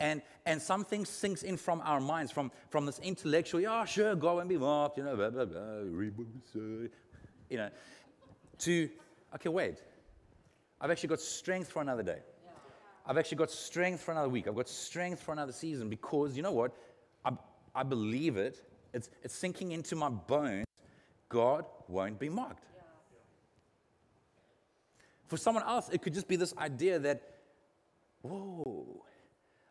And, 0.00 0.22
and 0.46 0.60
something 0.60 1.04
sinks 1.04 1.42
in 1.42 1.56
from 1.56 1.82
our 1.84 2.00
minds, 2.00 2.32
from, 2.32 2.50
from 2.70 2.86
this 2.86 2.98
intellectual, 3.00 3.60
yeah, 3.60 3.84
sure, 3.84 4.16
God 4.16 4.36
won't 4.36 4.48
be 4.48 4.56
mocked, 4.56 4.96
you 4.96 5.04
know, 5.04 5.14
blah, 5.14 5.30
blah, 5.30 5.44
blah, 5.44 5.60
you 7.50 7.56
know, 7.56 7.68
to, 8.58 8.88
okay, 9.34 9.48
wait. 9.50 9.82
I've 10.80 10.90
actually 10.90 11.10
got 11.10 11.20
strength 11.20 11.70
for 11.70 11.82
another 11.82 12.02
day. 12.02 12.20
I've 13.06 13.18
actually 13.18 13.36
got 13.36 13.50
strength 13.50 14.00
for 14.00 14.12
another 14.12 14.28
week. 14.28 14.48
I've 14.48 14.54
got 14.54 14.68
strength 14.68 15.22
for 15.22 15.32
another 15.32 15.52
season 15.52 15.90
because, 15.90 16.36
you 16.36 16.42
know 16.42 16.52
what? 16.52 16.72
I, 17.24 17.32
I 17.74 17.82
believe 17.82 18.36
it. 18.36 18.64
It's, 18.94 19.10
it's 19.22 19.34
sinking 19.34 19.72
into 19.72 19.96
my 19.96 20.08
bones. 20.08 20.64
God 21.28 21.64
won't 21.88 22.18
be 22.18 22.28
mocked. 22.28 22.64
For 25.26 25.36
someone 25.36 25.64
else, 25.64 25.88
it 25.90 26.02
could 26.02 26.14
just 26.14 26.26
be 26.26 26.36
this 26.36 26.54
idea 26.56 26.98
that, 26.98 27.22
whoa, 28.22 29.04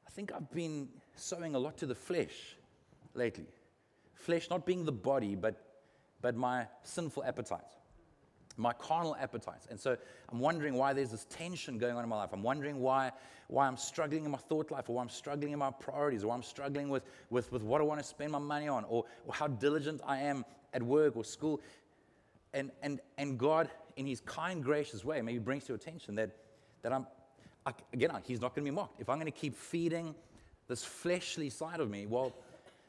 I 0.09 0.11
think 0.11 0.31
I've 0.33 0.51
been 0.51 0.89
sowing 1.15 1.53
a 1.53 1.59
lot 1.59 1.77
to 1.77 1.85
the 1.85 1.93
flesh 1.93 2.55
lately. 3.13 3.45
Flesh 4.15 4.49
not 4.49 4.65
being 4.65 4.83
the 4.83 4.91
body, 4.91 5.35
but, 5.35 5.55
but 6.19 6.35
my 6.35 6.65
sinful 6.81 7.23
appetites, 7.23 7.75
my 8.57 8.73
carnal 8.73 9.15
appetites. 9.21 9.67
And 9.69 9.79
so 9.79 9.95
I'm 10.29 10.39
wondering 10.39 10.73
why 10.73 10.93
there's 10.93 11.11
this 11.11 11.27
tension 11.29 11.77
going 11.77 11.95
on 11.95 12.03
in 12.03 12.09
my 12.09 12.17
life. 12.17 12.31
I'm 12.33 12.41
wondering 12.41 12.79
why, 12.79 13.11
why 13.49 13.67
I'm 13.67 13.77
struggling 13.77 14.25
in 14.25 14.31
my 14.31 14.39
thought 14.39 14.71
life, 14.71 14.89
or 14.89 14.95
why 14.95 15.03
I'm 15.03 15.09
struggling 15.09 15.53
in 15.53 15.59
my 15.59 15.69
priorities, 15.69 16.23
or 16.23 16.29
why 16.29 16.35
I'm 16.35 16.43
struggling 16.43 16.89
with, 16.89 17.03
with, 17.29 17.51
with 17.51 17.61
what 17.61 17.79
I 17.79 17.83
want 17.83 18.01
to 18.01 18.05
spend 18.05 18.31
my 18.31 18.39
money 18.39 18.67
on, 18.67 18.85
or, 18.85 19.05
or 19.27 19.33
how 19.35 19.47
diligent 19.47 20.01
I 20.07 20.17
am 20.21 20.43
at 20.73 20.81
work 20.81 21.17
or 21.17 21.23
school. 21.23 21.61
And, 22.51 22.71
and, 22.81 22.99
and 23.19 23.37
God 23.37 23.69
in 23.95 24.07
his 24.07 24.21
kind, 24.21 24.63
gracious 24.63 25.05
way, 25.05 25.21
maybe 25.21 25.37
brings 25.37 25.65
to 25.65 25.67
your 25.69 25.77
attention 25.77 26.15
that, 26.15 26.31
that 26.81 26.91
I'm, 26.91 27.05
I, 27.65 27.73
again, 27.93 28.11
he's 28.23 28.41
not 28.41 28.55
going 28.55 28.65
to 28.65 28.71
be 28.71 28.75
mocked. 28.75 29.01
If 29.01 29.09
I'm 29.09 29.17
going 29.17 29.31
to 29.31 29.37
keep 29.37 29.55
feeding 29.55 30.15
this 30.67 30.83
fleshly 30.83 31.49
side 31.49 31.79
of 31.79 31.89
me, 31.89 32.05
well, 32.05 32.33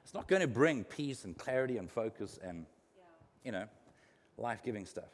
it's 0.05 0.15
not 0.15 0.29
going 0.29 0.43
to 0.43 0.49
bring 0.49 0.85
peace 0.85 1.25
and 1.25 1.37
clarity 1.37 1.77
and 1.77 1.91
focus 1.91 2.39
and, 2.43 2.67
yeah. 2.97 3.03
you 3.45 3.53
know, 3.53 3.65
life 4.39 4.63
giving 4.63 4.87
stuff. 4.87 5.11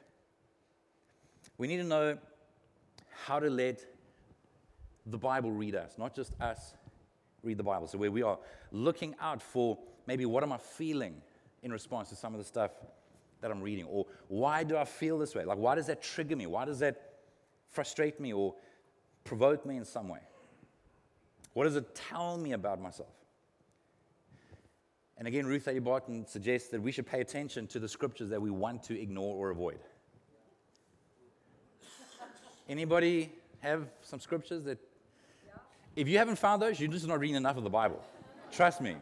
We 1.58 1.66
need 1.66 1.78
to 1.78 1.84
know 1.84 2.18
how 3.24 3.40
to 3.40 3.48
let 3.48 3.84
the 5.06 5.18
Bible 5.18 5.50
read 5.50 5.74
us, 5.74 5.92
not 5.98 6.14
just 6.14 6.32
us 6.40 6.74
read 7.42 7.56
the 7.56 7.62
Bible. 7.62 7.86
So, 7.86 7.98
where 7.98 8.10
we 8.10 8.22
are 8.22 8.38
looking 8.72 9.14
out 9.20 9.40
for 9.40 9.78
maybe 10.06 10.26
what 10.26 10.42
am 10.42 10.52
I 10.52 10.58
feeling 10.58 11.20
in 11.62 11.72
response 11.72 12.08
to 12.10 12.16
some 12.16 12.34
of 12.34 12.38
the 12.38 12.44
stuff 12.44 12.72
that 13.40 13.50
I'm 13.50 13.62
reading? 13.62 13.86
Or 13.86 14.06
why 14.28 14.64
do 14.64 14.76
I 14.76 14.84
feel 14.84 15.18
this 15.18 15.34
way? 15.34 15.44
Like, 15.44 15.58
why 15.58 15.74
does 15.74 15.86
that 15.86 16.02
trigger 16.02 16.36
me? 16.36 16.46
Why 16.46 16.64
does 16.64 16.80
that 16.80 17.14
frustrate 17.68 18.20
me 18.20 18.32
or 18.32 18.54
provoke 19.26 19.66
me 19.66 19.76
in 19.76 19.84
some 19.84 20.08
way? 20.08 20.20
What 21.52 21.64
does 21.64 21.76
it 21.76 21.94
tell 21.94 22.38
me 22.38 22.52
about 22.52 22.80
myself? 22.80 23.08
And 25.18 25.26
again, 25.26 25.46
Ruth 25.46 25.66
A. 25.68 25.78
Barton 25.78 26.26
suggests 26.26 26.68
that 26.68 26.80
we 26.82 26.92
should 26.92 27.06
pay 27.06 27.20
attention 27.20 27.66
to 27.68 27.78
the 27.78 27.88
scriptures 27.88 28.28
that 28.30 28.40
we 28.40 28.50
want 28.50 28.82
to 28.84 29.00
ignore 29.00 29.34
or 29.34 29.50
avoid. 29.50 29.78
Anybody 32.68 33.32
have 33.60 33.86
some 34.02 34.20
scriptures 34.20 34.64
that, 34.64 34.78
if 35.94 36.08
you 36.08 36.18
haven't 36.18 36.36
found 36.36 36.60
those, 36.60 36.78
you're 36.78 36.90
just 36.90 37.06
not 37.06 37.20
reading 37.20 37.36
enough 37.36 37.56
of 37.56 37.64
the 37.64 37.70
Bible. 37.70 38.02
Trust 38.52 38.80
me. 38.80 38.96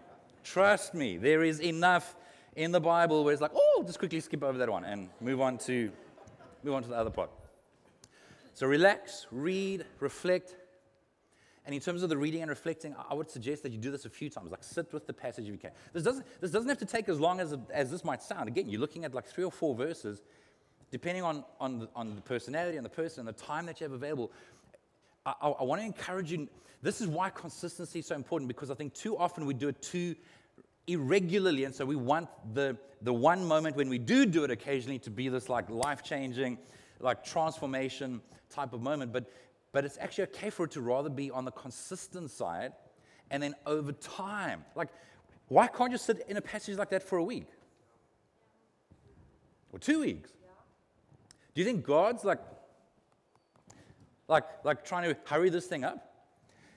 Trust 0.45 0.95
me. 0.95 1.17
There 1.17 1.43
is 1.43 1.61
enough 1.61 2.15
in 2.55 2.71
the 2.71 2.81
Bible 2.81 3.25
where 3.25 3.33
it's 3.33 3.43
like, 3.43 3.51
oh, 3.55 3.83
just 3.85 3.99
quickly 3.99 4.21
skip 4.21 4.45
over 4.45 4.59
that 4.59 4.71
one 4.71 4.85
and 4.85 5.09
move 5.21 5.41
on 5.41 5.59
to 5.59 5.91
move 6.63 6.75
on 6.75 6.83
to 6.83 6.89
the 6.89 6.97
other 6.97 7.11
part. 7.11 7.31
So 8.55 8.69
relax, 8.69 9.27
read, 9.33 9.85
reflect. 9.99 10.55
And 11.67 11.75
in 11.75 11.81
terms 11.81 12.05
of 12.05 12.09
the 12.09 12.17
reading 12.17 12.43
and 12.43 12.49
reflecting, 12.49 12.95
I 13.11 13.15
would 13.15 13.29
suggest 13.29 13.65
that 13.65 13.73
you 13.73 13.79
do 13.79 13.91
this 13.91 14.05
a 14.05 14.11
few 14.11 14.31
times. 14.31 14.53
Like 14.53 14.63
sit 14.63 14.93
with 14.93 15.07
the 15.07 15.13
passage 15.13 15.47
if 15.47 15.53
you 15.53 15.59
can. 15.59 15.73
This 15.93 16.05
doesn't, 16.05 16.25
this 16.41 16.53
doesn't 16.53 16.69
have 16.69 16.79
to 16.79 16.87
take 16.87 17.09
as 17.09 17.19
long 17.19 17.41
as, 17.41 17.57
as 17.73 17.91
this 17.91 18.05
might 18.05 18.23
sound. 18.23 18.49
Again, 18.49 18.69
you're 18.69 18.81
looking 18.81 19.05
at 19.05 19.13
like 19.13 19.27
three 19.27 19.45
or 19.45 19.51
four 19.51 19.75
verses, 19.75 20.23
depending 20.93 21.25
on, 21.25 21.45
on, 21.59 21.81
the, 21.81 21.89
on 21.97 22.15
the 22.15 22.21
personality 22.21 22.77
and 22.77 22.85
the 22.85 22.91
person 22.91 23.27
and 23.27 23.37
the 23.37 23.45
time 23.45 23.67
that 23.67 23.81
you 23.81 23.85
have 23.85 23.93
available. 23.93 24.31
I, 25.27 25.35
I, 25.43 25.49
I 25.49 25.65
want 25.65 25.81
to 25.81 25.87
encourage 25.87 26.31
you. 26.31 26.49
This 26.81 27.01
is 27.01 27.09
why 27.09 27.31
consistency 27.31 28.01
is 28.01 28.07
so 28.07 28.15
important 28.15 28.47
because 28.47 28.71
I 28.71 28.75
think 28.75 28.95
too 28.95 29.17
often 29.17 29.47
we 29.47 29.55
do 29.55 29.69
it 29.69 29.83
too 29.83 30.15
irregularly. 30.87 31.65
And 31.65 31.75
so 31.75 31.85
we 31.85 31.97
want 31.97 32.29
the, 32.55 32.77
the 33.03 33.13
one 33.13 33.45
moment 33.45 33.75
when 33.75 33.89
we 33.89 33.99
do 33.99 34.27
do 34.27 34.45
it 34.45 34.51
occasionally 34.53 35.01
to 35.01 35.11
be 35.11 35.29
this 35.29 35.49
like 35.49 35.69
life 35.71 36.05
changing, 36.05 36.59
like 37.01 37.25
transformation 37.25 38.21
type 38.51 38.73
of 38.73 38.83
moment. 38.83 39.13
But, 39.13 39.31
but 39.73 39.85
it's 39.85 39.99
actually 39.99 40.25
okay 40.25 40.51
for 40.51 40.65
it 40.65 40.73
to 40.73 40.81
rather 40.81 41.11
be 41.11 41.31
on 41.31 41.45
the 41.45 41.51
consistent 41.51 42.31
side 42.31 42.73
and 43.31 43.43
then 43.43 43.55
over 43.67 43.93
time. 43.93 44.65
Like, 44.75 44.89
why 45.49 45.67
can't 45.67 45.93
you 45.93 45.99
sit 45.99 46.25
in 46.29 46.37
a 46.37 46.41
passage 46.41 46.79
like 46.79 46.91
that 46.91 47.03
for 47.03 47.19
a 47.19 47.25
week? 47.25 47.49
Or 49.73 49.79
two 49.79 50.01
weeks? 50.01 50.31
Do 51.55 51.61
you 51.61 51.65
think 51.65 51.85
God's 51.85 52.25
like, 52.25 52.41
like, 54.29 54.45
like 54.65 54.85
trying 54.85 55.13
to 55.13 55.17
hurry 55.25 55.51
this 55.51 55.67
thing 55.67 55.85
up? 55.85 56.13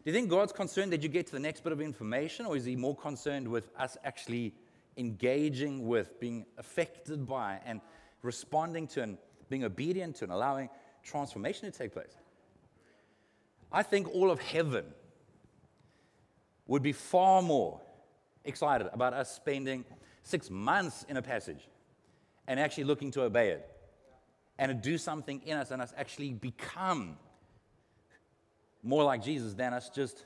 Do 0.04 0.12
you 0.12 0.14
think 0.14 0.30
God's 0.30 0.52
concerned 0.52 0.94
that 0.94 1.04
you 1.04 1.10
get 1.10 1.26
to 1.28 1.34
the 1.34 1.40
next 1.40 1.64
bit 1.64 1.74
of 1.74 1.82
information, 1.82 2.46
or 2.46 2.56
is 2.56 2.66
He 2.66 2.76
more 2.76 2.96
concerned 2.96 3.48
with 3.48 3.70
us 3.78 3.98
actually 4.04 4.54
engaging 4.96 5.88
with, 5.88 6.20
being 6.20 6.46
affected 6.58 7.28
by, 7.28 7.60
and 7.66 7.82
responding 8.22 8.88
to, 8.88 9.04
and 9.04 9.18
being 9.50 9.64
obedient 9.64 10.18
to, 10.18 10.26
and 10.26 10.34
allowing 10.34 10.70
transformation 11.04 11.72
to 11.72 11.78
take 11.78 11.94
place? 11.94 12.16
I 13.72 13.84
think 13.84 14.14
all 14.14 14.32
of 14.32 14.40
heaven 14.40 14.86
would 16.68 16.84
be 16.84 16.94
far 16.94 17.42
more 17.42 17.82
excited 18.46 18.90
about 18.94 19.14
us 19.14 19.34
spending 19.34 19.86
six 20.24 20.50
months 20.50 21.06
in 21.10 21.18
a 21.18 21.22
passage 21.22 21.68
and 22.48 22.60
actually 22.60 22.86
looking 22.86 23.12
to 23.12 23.24
obey 23.24 23.50
it 23.50 23.70
and 24.58 24.70
to 24.70 24.74
do 24.74 24.98
something 24.98 25.42
in 25.46 25.58
us 25.58 25.72
and 25.72 25.82
us 25.82 25.94
actually 25.98 26.34
become 26.34 27.18
more 28.84 29.04
like 29.04 29.22
Jesus 29.22 29.54
than 29.54 29.74
us 29.74 29.90
just 29.90 30.26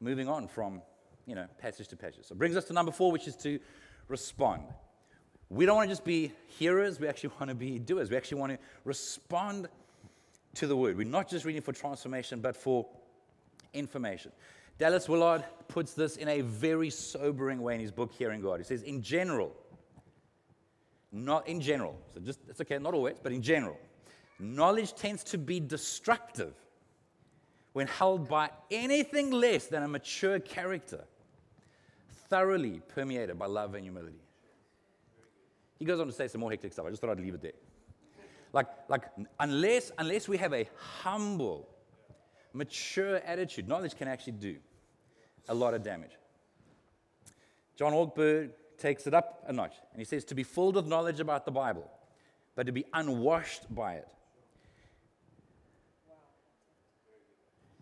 moving 0.00 0.28
on 0.28 0.48
from, 0.48 0.82
you 1.26 1.34
know, 1.34 1.46
passage 1.58 1.88
to 1.88 1.96
passage. 1.96 2.24
So 2.24 2.32
it 2.32 2.38
brings 2.38 2.56
us 2.56 2.64
to 2.66 2.72
number 2.72 2.92
four, 2.92 3.12
which 3.12 3.28
is 3.28 3.36
to 3.36 3.58
respond. 4.08 4.62
We 5.48 5.64
don't 5.64 5.76
want 5.76 5.88
to 5.88 5.92
just 5.92 6.04
be 6.04 6.32
hearers, 6.46 6.98
we 6.98 7.06
actually 7.06 7.30
want 7.38 7.48
to 7.50 7.54
be 7.54 7.78
doers. 7.78 8.10
We 8.10 8.16
actually 8.16 8.40
want 8.40 8.52
to 8.52 8.58
respond 8.84 9.68
to 10.54 10.66
the 10.66 10.76
word. 10.76 10.96
We're 10.96 11.06
not 11.06 11.28
just 11.28 11.44
reading 11.44 11.62
for 11.62 11.72
transformation, 11.72 12.40
but 12.40 12.56
for 12.56 12.86
information. 13.72 14.32
Dallas 14.78 15.08
Willard 15.08 15.44
puts 15.68 15.94
this 15.94 16.16
in 16.16 16.28
a 16.28 16.40
very 16.40 16.90
sobering 16.90 17.62
way 17.62 17.74
in 17.74 17.80
his 17.80 17.92
book, 17.92 18.12
Hearing 18.12 18.40
God. 18.40 18.58
He 18.58 18.64
says, 18.64 18.82
in 18.82 19.02
general, 19.02 19.54
not 21.12 21.46
in 21.46 21.60
general, 21.60 21.96
so 22.12 22.20
just, 22.20 22.40
it's 22.48 22.60
okay, 22.60 22.78
not 22.78 22.92
always, 22.92 23.16
but 23.22 23.32
in 23.32 23.40
general, 23.40 23.78
knowledge 24.38 24.94
tends 24.94 25.24
to 25.24 25.38
be 25.38 25.60
destructive 25.60 26.54
when 27.72 27.86
held 27.86 28.28
by 28.28 28.50
anything 28.70 29.30
less 29.30 29.66
than 29.66 29.82
a 29.82 29.88
mature 29.88 30.40
character, 30.40 31.04
thoroughly 32.28 32.80
permeated 32.88 33.38
by 33.38 33.46
love 33.46 33.74
and 33.74 33.84
humility. 33.84 34.25
He 35.78 35.84
goes 35.84 36.00
on 36.00 36.06
to 36.06 36.12
say 36.12 36.28
some 36.28 36.40
more 36.40 36.50
hectic 36.50 36.72
stuff. 36.72 36.86
I 36.86 36.90
just 36.90 37.00
thought 37.00 37.10
I'd 37.10 37.20
leave 37.20 37.34
it 37.34 37.42
there. 37.42 37.52
Like, 38.52 38.66
like 38.88 39.02
unless, 39.38 39.92
unless 39.98 40.28
we 40.28 40.36
have 40.38 40.54
a 40.54 40.68
humble, 40.76 41.68
mature 42.52 43.16
attitude, 43.16 43.68
knowledge 43.68 43.96
can 43.96 44.08
actually 44.08 44.34
do 44.34 44.56
a 45.48 45.54
lot 45.54 45.74
of 45.74 45.82
damage. 45.82 46.12
John 47.76 47.92
Ortberg 47.92 48.50
takes 48.78 49.06
it 49.06 49.14
up 49.14 49.44
a 49.46 49.52
notch, 49.52 49.74
and 49.92 50.00
he 50.00 50.04
says 50.04 50.24
to 50.26 50.34
be 50.34 50.42
filled 50.42 50.76
with 50.76 50.86
knowledge 50.86 51.20
about 51.20 51.44
the 51.44 51.50
Bible, 51.50 51.90
but 52.54 52.66
to 52.66 52.72
be 52.72 52.84
unwashed 52.94 53.72
by 53.74 53.94
it 53.94 54.08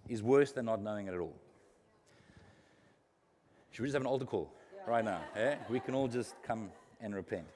is 0.08 0.22
worse 0.22 0.52
than 0.52 0.66
not 0.66 0.82
knowing 0.82 1.06
it 1.06 1.14
at 1.14 1.20
all. 1.20 1.34
Should 3.70 3.82
we 3.82 3.88
just 3.88 3.94
have 3.94 4.02
an 4.02 4.06
altar 4.06 4.24
call 4.24 4.52
yeah. 4.74 4.90
right 4.90 5.04
now? 5.04 5.20
Eh? 5.36 5.56
We 5.68 5.80
can 5.80 5.94
all 5.94 6.08
just 6.08 6.34
come 6.42 6.70
and 7.00 7.14
repent. 7.14 7.46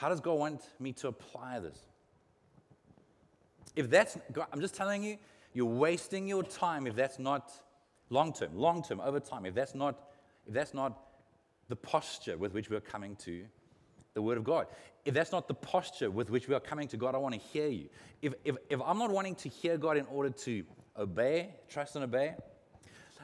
How 0.00 0.08
does 0.08 0.20
God 0.20 0.38
want 0.38 0.62
me 0.78 0.94
to 0.94 1.08
apply 1.08 1.60
this? 1.60 1.78
If 3.76 3.90
that's, 3.90 4.16
I'm 4.50 4.62
just 4.62 4.74
telling 4.74 5.04
you, 5.04 5.18
you're 5.52 5.66
wasting 5.66 6.26
your 6.26 6.42
time 6.42 6.86
if 6.86 6.96
that's 6.96 7.18
not 7.18 7.52
long 8.08 8.32
term, 8.32 8.56
long 8.56 8.82
term, 8.82 8.98
over 9.02 9.20
time, 9.20 9.44
if 9.44 9.54
that's 9.54 9.74
not, 9.74 9.98
if 10.46 10.54
that's 10.54 10.72
not 10.72 10.98
the 11.68 11.76
posture 11.76 12.38
with 12.38 12.54
which 12.54 12.70
we're 12.70 12.80
coming 12.80 13.14
to 13.16 13.44
the 14.14 14.22
Word 14.22 14.38
of 14.38 14.44
God. 14.44 14.68
If 15.04 15.12
that's 15.12 15.32
not 15.32 15.48
the 15.48 15.54
posture 15.54 16.10
with 16.10 16.30
which 16.30 16.48
we 16.48 16.54
are 16.54 16.60
coming 16.60 16.88
to 16.88 16.96
God, 16.96 17.14
I 17.14 17.18
want 17.18 17.34
to 17.34 17.40
hear 17.40 17.68
you. 17.68 17.90
If, 18.22 18.32
if, 18.42 18.56
if 18.70 18.80
I'm 18.82 18.98
not 18.98 19.10
wanting 19.10 19.34
to 19.34 19.50
hear 19.50 19.76
God 19.76 19.98
in 19.98 20.06
order 20.06 20.30
to 20.30 20.64
obey, 20.96 21.50
trust 21.68 21.94
and 21.96 22.04
obey. 22.04 22.36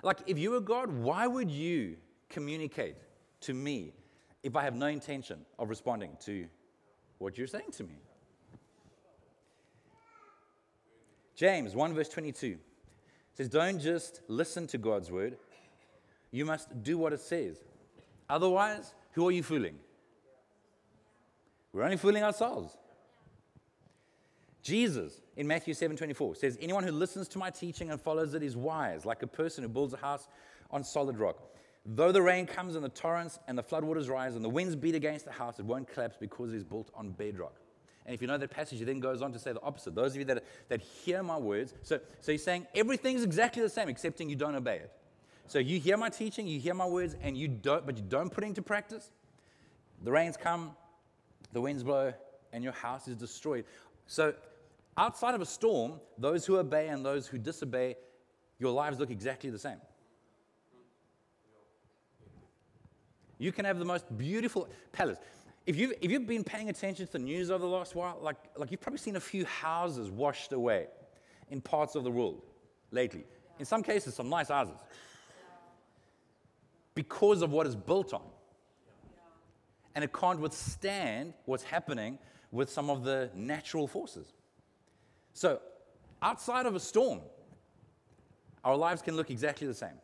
Like, 0.02 0.18
if 0.26 0.38
you 0.38 0.50
were 0.50 0.60
God, 0.60 0.90
why 0.90 1.26
would 1.26 1.50
you 1.50 1.96
communicate 2.28 2.96
to 3.40 3.54
me 3.54 3.94
if 4.42 4.54
I 4.56 4.62
have 4.62 4.74
no 4.74 4.88
intention 4.88 5.40
of 5.58 5.70
responding 5.70 6.18
to 6.26 6.46
what 7.18 7.38
you're 7.38 7.46
saying 7.46 7.70
to 7.72 7.84
me? 7.84 7.96
James 11.34 11.74
1 11.74 11.94
verse 11.94 12.08
22 12.08 12.58
says, 13.34 13.48
Don't 13.48 13.78
just 13.78 14.20
listen 14.28 14.66
to 14.68 14.78
God's 14.78 15.10
word, 15.10 15.36
you 16.30 16.44
must 16.44 16.82
do 16.82 16.98
what 16.98 17.12
it 17.12 17.20
says. 17.20 17.62
Otherwise, 18.28 18.94
who 19.12 19.28
are 19.28 19.32
you 19.32 19.42
fooling? 19.42 19.78
We're 21.72 21.82
only 21.84 21.98
fooling 21.98 22.22
ourselves. 22.22 22.76
Jesus 24.62 25.20
in 25.36 25.46
Matthew 25.46 25.74
7 25.74 25.96
24 25.96 26.34
says, 26.34 26.58
Anyone 26.60 26.82
who 26.84 26.90
listens 26.90 27.28
to 27.28 27.38
my 27.38 27.50
teaching 27.50 27.90
and 27.90 28.00
follows 28.00 28.34
it 28.34 28.42
is 28.42 28.56
wise, 28.56 29.04
like 29.04 29.22
a 29.22 29.26
person 29.26 29.62
who 29.62 29.68
builds 29.68 29.94
a 29.94 29.98
house 29.98 30.26
on 30.70 30.82
solid 30.82 31.18
rock. 31.18 31.36
Though 31.88 32.10
the 32.10 32.22
rain 32.22 32.46
comes 32.46 32.74
and 32.74 32.84
the 32.84 32.88
torrents 32.88 33.38
and 33.46 33.56
the 33.56 33.62
floodwaters 33.62 34.10
rise 34.10 34.34
and 34.34 34.44
the 34.44 34.48
winds 34.48 34.74
beat 34.74 34.96
against 34.96 35.24
the 35.24 35.30
house, 35.30 35.60
it 35.60 35.64
won't 35.64 35.86
collapse 35.86 36.16
because 36.18 36.52
it 36.52 36.56
is 36.56 36.64
built 36.64 36.90
on 36.94 37.10
bedrock. 37.10 37.54
And 38.04 38.14
if 38.14 38.20
you 38.20 38.26
know 38.26 38.38
that 38.38 38.50
passage, 38.50 38.78
he 38.78 38.84
then 38.84 38.98
goes 38.98 39.22
on 39.22 39.32
to 39.32 39.38
say 39.38 39.52
the 39.52 39.62
opposite. 39.62 39.94
Those 39.94 40.12
of 40.12 40.18
you 40.18 40.24
that, 40.26 40.44
that 40.68 40.80
hear 40.80 41.22
my 41.22 41.36
words, 41.36 41.74
so, 41.82 42.00
so 42.20 42.32
he's 42.32 42.42
saying 42.42 42.66
everything's 42.74 43.22
exactly 43.22 43.62
the 43.62 43.68
same, 43.68 43.88
excepting 43.88 44.28
you 44.28 44.36
don't 44.36 44.54
obey 44.54 44.76
it. 44.76 44.92
So 45.46 45.60
you 45.60 45.78
hear 45.78 45.96
my 45.96 46.08
teaching, 46.08 46.48
you 46.48 46.58
hear 46.58 46.74
my 46.74 46.86
words, 46.86 47.16
and 47.22 47.36
you 47.36 47.46
don't, 47.46 47.86
but 47.86 47.96
you 47.96 48.02
don't 48.08 48.30
put 48.30 48.42
into 48.42 48.62
practice. 48.62 49.12
The 50.02 50.10
rains 50.10 50.36
come, 50.36 50.72
the 51.52 51.60
winds 51.60 51.84
blow, 51.84 52.12
and 52.52 52.64
your 52.64 52.72
house 52.72 53.06
is 53.06 53.16
destroyed. 53.16 53.64
So 54.06 54.34
outside 54.96 55.34
of 55.34 55.40
a 55.40 55.46
storm, 55.46 56.00
those 56.18 56.46
who 56.46 56.58
obey 56.58 56.88
and 56.88 57.04
those 57.04 57.28
who 57.28 57.38
disobey, 57.38 57.96
your 58.58 58.72
lives 58.72 58.98
look 58.98 59.10
exactly 59.10 59.50
the 59.50 59.58
same. 59.58 59.80
You 63.38 63.52
can 63.52 63.64
have 63.64 63.78
the 63.78 63.84
most 63.84 64.04
beautiful 64.16 64.68
palace. 64.92 65.18
If 65.66 65.76
you've, 65.76 65.92
if 66.00 66.10
you've 66.10 66.26
been 66.26 66.44
paying 66.44 66.68
attention 66.68 67.06
to 67.06 67.12
the 67.12 67.18
news 67.18 67.50
over 67.50 67.62
the 67.62 67.70
last 67.70 67.94
while, 67.94 68.18
like, 68.22 68.36
like 68.56 68.70
you've 68.70 68.80
probably 68.80 68.98
seen 68.98 69.16
a 69.16 69.20
few 69.20 69.44
houses 69.44 70.10
washed 70.10 70.52
away 70.52 70.86
in 71.50 71.60
parts 71.60 71.94
of 71.94 72.04
the 72.04 72.10
world 72.10 72.42
lately. 72.90 73.24
In 73.58 73.64
some 73.64 73.82
cases, 73.82 74.14
some 74.14 74.28
nice 74.28 74.48
houses. 74.48 74.78
Because 76.94 77.42
of 77.42 77.50
what 77.50 77.66
is 77.66 77.74
built 77.74 78.14
on. 78.14 78.22
And 79.94 80.04
it 80.04 80.12
can't 80.12 80.38
withstand 80.38 81.34
what's 81.46 81.64
happening 81.64 82.18
with 82.52 82.70
some 82.70 82.90
of 82.90 83.02
the 83.02 83.30
natural 83.34 83.86
forces. 83.86 84.32
So, 85.32 85.60
outside 86.22 86.66
of 86.66 86.74
a 86.74 86.80
storm, 86.80 87.20
our 88.64 88.76
lives 88.76 89.02
can 89.02 89.16
look 89.16 89.30
exactly 89.30 89.66
the 89.66 89.74
same. 89.74 89.98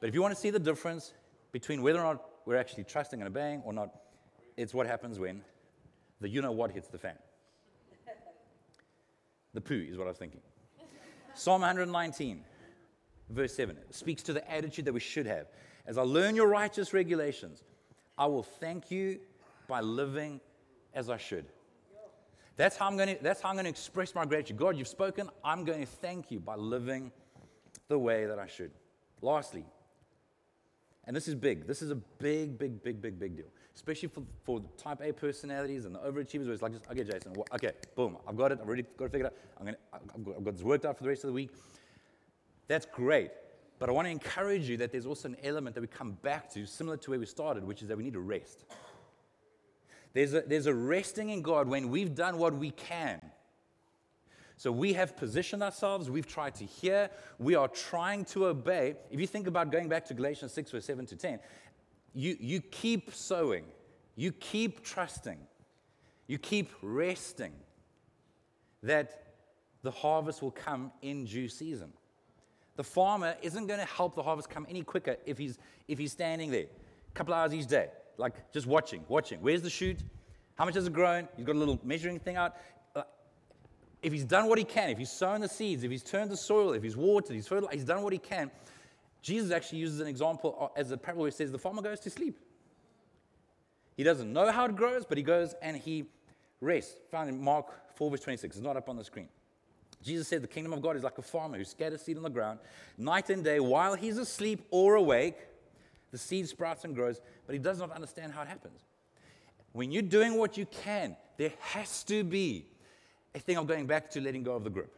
But 0.00 0.08
if 0.08 0.14
you 0.14 0.22
want 0.22 0.34
to 0.34 0.40
see 0.40 0.50
the 0.50 0.58
difference 0.58 1.12
between 1.52 1.82
whether 1.82 2.00
or 2.00 2.14
not 2.14 2.24
we're 2.46 2.56
actually 2.56 2.84
trusting 2.84 3.20
and 3.20 3.28
obeying 3.28 3.62
or 3.64 3.72
not. 3.72 3.90
It's 4.56 4.74
what 4.74 4.86
happens 4.86 5.18
when 5.18 5.42
the 6.20 6.28
you 6.28 6.42
know 6.42 6.52
what 6.52 6.70
hits 6.70 6.88
the 6.88 6.98
fan. 6.98 7.18
The 9.52 9.60
poo 9.60 9.86
is 9.88 9.96
what 9.96 10.06
I 10.06 10.10
was 10.10 10.18
thinking. 10.18 10.40
Psalm 11.34 11.60
119, 11.62 12.44
verse 13.30 13.54
7, 13.54 13.76
speaks 13.90 14.22
to 14.24 14.32
the 14.32 14.50
attitude 14.50 14.84
that 14.84 14.92
we 14.92 15.00
should 15.00 15.26
have. 15.26 15.46
As 15.86 15.98
I 15.98 16.02
learn 16.02 16.34
your 16.34 16.48
righteous 16.48 16.92
regulations, 16.92 17.62
I 18.16 18.26
will 18.26 18.42
thank 18.42 18.90
you 18.90 19.20
by 19.68 19.80
living 19.80 20.40
as 20.92 21.10
I 21.10 21.16
should. 21.16 21.46
That's 22.56 22.76
how 22.76 22.86
I'm 22.86 22.96
going 22.96 23.16
to, 23.16 23.22
that's 23.22 23.40
how 23.40 23.48
I'm 23.48 23.56
going 23.56 23.64
to 23.64 23.70
express 23.70 24.14
my 24.14 24.24
gratitude. 24.24 24.56
God, 24.56 24.76
you've 24.76 24.88
spoken. 24.88 25.28
I'm 25.42 25.64
going 25.64 25.80
to 25.80 25.86
thank 25.86 26.30
you 26.30 26.38
by 26.38 26.54
living 26.54 27.10
the 27.88 27.98
way 27.98 28.26
that 28.26 28.38
I 28.38 28.46
should. 28.46 28.70
Lastly, 29.20 29.64
and 31.06 31.14
this 31.14 31.28
is 31.28 31.34
big. 31.34 31.66
This 31.66 31.82
is 31.82 31.90
a 31.90 31.94
big, 31.94 32.58
big, 32.58 32.82
big, 32.82 33.00
big, 33.00 33.18
big 33.18 33.36
deal. 33.36 33.46
Especially 33.74 34.08
for, 34.08 34.22
for 34.44 34.62
type 34.78 35.00
A 35.02 35.12
personalities 35.12 35.84
and 35.84 35.94
the 35.94 35.98
overachievers 35.98 36.44
where 36.44 36.52
it's 36.52 36.62
like, 36.62 36.72
just, 36.72 36.84
okay, 36.90 37.04
Jason, 37.04 37.34
okay, 37.52 37.72
boom, 37.94 38.16
I've 38.26 38.36
got 38.36 38.52
it. 38.52 38.58
I've 38.60 38.66
already 38.66 38.84
got 38.96 39.06
to 39.06 39.10
figure 39.10 39.26
it 39.26 39.32
out. 39.32 39.38
I'm 39.58 39.64
gonna, 39.66 39.78
I've, 39.92 40.24
got, 40.24 40.36
I've 40.36 40.44
got 40.44 40.54
this 40.54 40.62
worked 40.62 40.84
out 40.84 40.96
for 40.96 41.02
the 41.02 41.10
rest 41.10 41.24
of 41.24 41.28
the 41.28 41.34
week. 41.34 41.50
That's 42.68 42.86
great. 42.86 43.30
But 43.78 43.88
I 43.88 43.92
want 43.92 44.06
to 44.06 44.12
encourage 44.12 44.68
you 44.68 44.76
that 44.78 44.92
there's 44.92 45.06
also 45.06 45.28
an 45.28 45.36
element 45.42 45.74
that 45.74 45.80
we 45.80 45.88
come 45.88 46.12
back 46.22 46.48
to, 46.52 46.64
similar 46.64 46.96
to 46.98 47.10
where 47.10 47.18
we 47.18 47.26
started, 47.26 47.64
which 47.64 47.82
is 47.82 47.88
that 47.88 47.96
we 47.96 48.04
need 48.04 48.12
to 48.14 48.20
rest. 48.20 48.64
There's 50.14 50.32
a, 50.32 50.42
there's 50.42 50.66
a 50.66 50.74
resting 50.74 51.30
in 51.30 51.42
God 51.42 51.68
when 51.68 51.90
we've 51.90 52.14
done 52.14 52.38
what 52.38 52.54
we 52.54 52.70
can 52.70 53.20
so 54.56 54.70
we 54.70 54.92
have 54.92 55.16
positioned 55.16 55.62
ourselves, 55.62 56.10
we've 56.10 56.26
tried 56.26 56.54
to 56.56 56.64
hear, 56.64 57.10
we 57.38 57.54
are 57.54 57.68
trying 57.68 58.24
to 58.26 58.46
obey. 58.46 58.94
If 59.10 59.20
you 59.20 59.26
think 59.26 59.46
about 59.46 59.72
going 59.72 59.88
back 59.88 60.04
to 60.06 60.14
Galatians 60.14 60.52
6, 60.52 60.70
verse 60.70 60.84
7 60.84 61.06
to 61.06 61.16
10, 61.16 61.40
you, 62.14 62.36
you 62.38 62.60
keep 62.60 63.12
sowing, 63.12 63.64
you 64.14 64.30
keep 64.32 64.84
trusting, 64.84 65.38
you 66.28 66.38
keep 66.38 66.70
resting 66.82 67.52
that 68.82 69.34
the 69.82 69.90
harvest 69.90 70.40
will 70.40 70.52
come 70.52 70.92
in 71.02 71.24
due 71.24 71.48
season. 71.48 71.92
The 72.76 72.84
farmer 72.84 73.36
isn't 73.42 73.66
going 73.66 73.80
to 73.80 73.86
help 73.86 74.14
the 74.14 74.22
harvest 74.22 74.50
come 74.50 74.66
any 74.68 74.82
quicker 74.82 75.16
if 75.26 75.36
he's, 75.36 75.58
if 75.88 75.98
he's 75.98 76.12
standing 76.12 76.50
there 76.50 76.66
a 76.66 77.14
couple 77.14 77.34
hours 77.34 77.52
each 77.54 77.66
day, 77.66 77.88
like 78.18 78.52
just 78.52 78.66
watching, 78.66 79.04
watching. 79.08 79.40
Where's 79.40 79.62
the 79.62 79.70
shoot? 79.70 79.98
How 80.56 80.64
much 80.64 80.74
has 80.74 80.86
it 80.86 80.92
grown? 80.92 81.28
He's 81.36 81.44
got 81.44 81.56
a 81.56 81.58
little 81.58 81.80
measuring 81.82 82.20
thing 82.20 82.36
out 82.36 82.56
if 84.04 84.12
he's 84.12 84.24
done 84.24 84.48
what 84.48 84.58
he 84.58 84.64
can, 84.64 84.90
if 84.90 84.98
he's 84.98 85.10
sown 85.10 85.40
the 85.40 85.48
seeds, 85.48 85.82
if 85.82 85.90
he's 85.90 86.02
turned 86.02 86.30
the 86.30 86.36
soil, 86.36 86.74
if 86.74 86.82
he's 86.82 86.96
watered, 86.96 87.34
he's 87.34 87.48
fertilized, 87.48 87.74
he's 87.74 87.84
done 87.84 88.02
what 88.02 88.12
he 88.12 88.18
can, 88.18 88.50
Jesus 89.24 89.50
actually 89.50 89.78
uses 89.78 90.00
an 90.00 90.06
example 90.06 90.70
as 90.76 90.90
a 90.90 90.98
parable 90.98 91.22
where 91.22 91.30
he 91.30 91.34
says 91.34 91.50
the 91.50 91.58
farmer 91.58 91.80
goes 91.80 91.98
to 92.00 92.10
sleep. 92.10 92.38
He 93.96 94.02
doesn't 94.02 94.30
know 94.30 94.52
how 94.52 94.66
it 94.66 94.76
grows, 94.76 95.06
but 95.06 95.16
he 95.16 95.24
goes 95.24 95.54
and 95.62 95.78
he 95.78 96.04
rests. 96.60 96.96
Found 97.10 97.30
in 97.30 97.42
Mark 97.42 97.68
4, 97.96 98.10
verse 98.10 98.20
26. 98.20 98.56
It's 98.56 98.62
not 98.62 98.76
up 98.76 98.90
on 98.90 98.98
the 98.98 99.04
screen. 99.04 99.28
Jesus 100.02 100.28
said 100.28 100.42
the 100.42 100.46
kingdom 100.46 100.74
of 100.74 100.82
God 100.82 100.94
is 100.94 101.02
like 101.02 101.16
a 101.16 101.22
farmer 101.22 101.56
who 101.56 101.64
scatters 101.64 102.02
seed 102.02 102.18
on 102.18 102.22
the 102.22 102.28
ground 102.28 102.58
night 102.98 103.30
and 103.30 103.42
day 103.42 103.60
while 103.60 103.94
he's 103.94 104.18
asleep 104.18 104.66
or 104.70 104.96
awake. 104.96 105.38
The 106.10 106.18
seed 106.18 106.46
sprouts 106.46 106.84
and 106.84 106.94
grows, 106.94 107.22
but 107.46 107.54
he 107.54 107.58
does 107.58 107.78
not 107.78 107.92
understand 107.92 108.34
how 108.34 108.42
it 108.42 108.48
happens. 108.48 108.80
When 109.72 109.90
you're 109.90 110.02
doing 110.02 110.36
what 110.36 110.58
you 110.58 110.66
can, 110.66 111.16
there 111.38 111.52
has 111.60 112.04
to 112.04 112.24
be 112.24 112.66
I 113.34 113.38
think 113.38 113.58
I'm 113.58 113.66
going 113.66 113.86
back 113.86 114.10
to 114.10 114.20
letting 114.20 114.42
go 114.42 114.54
of 114.54 114.64
the 114.64 114.70
grip. 114.70 114.94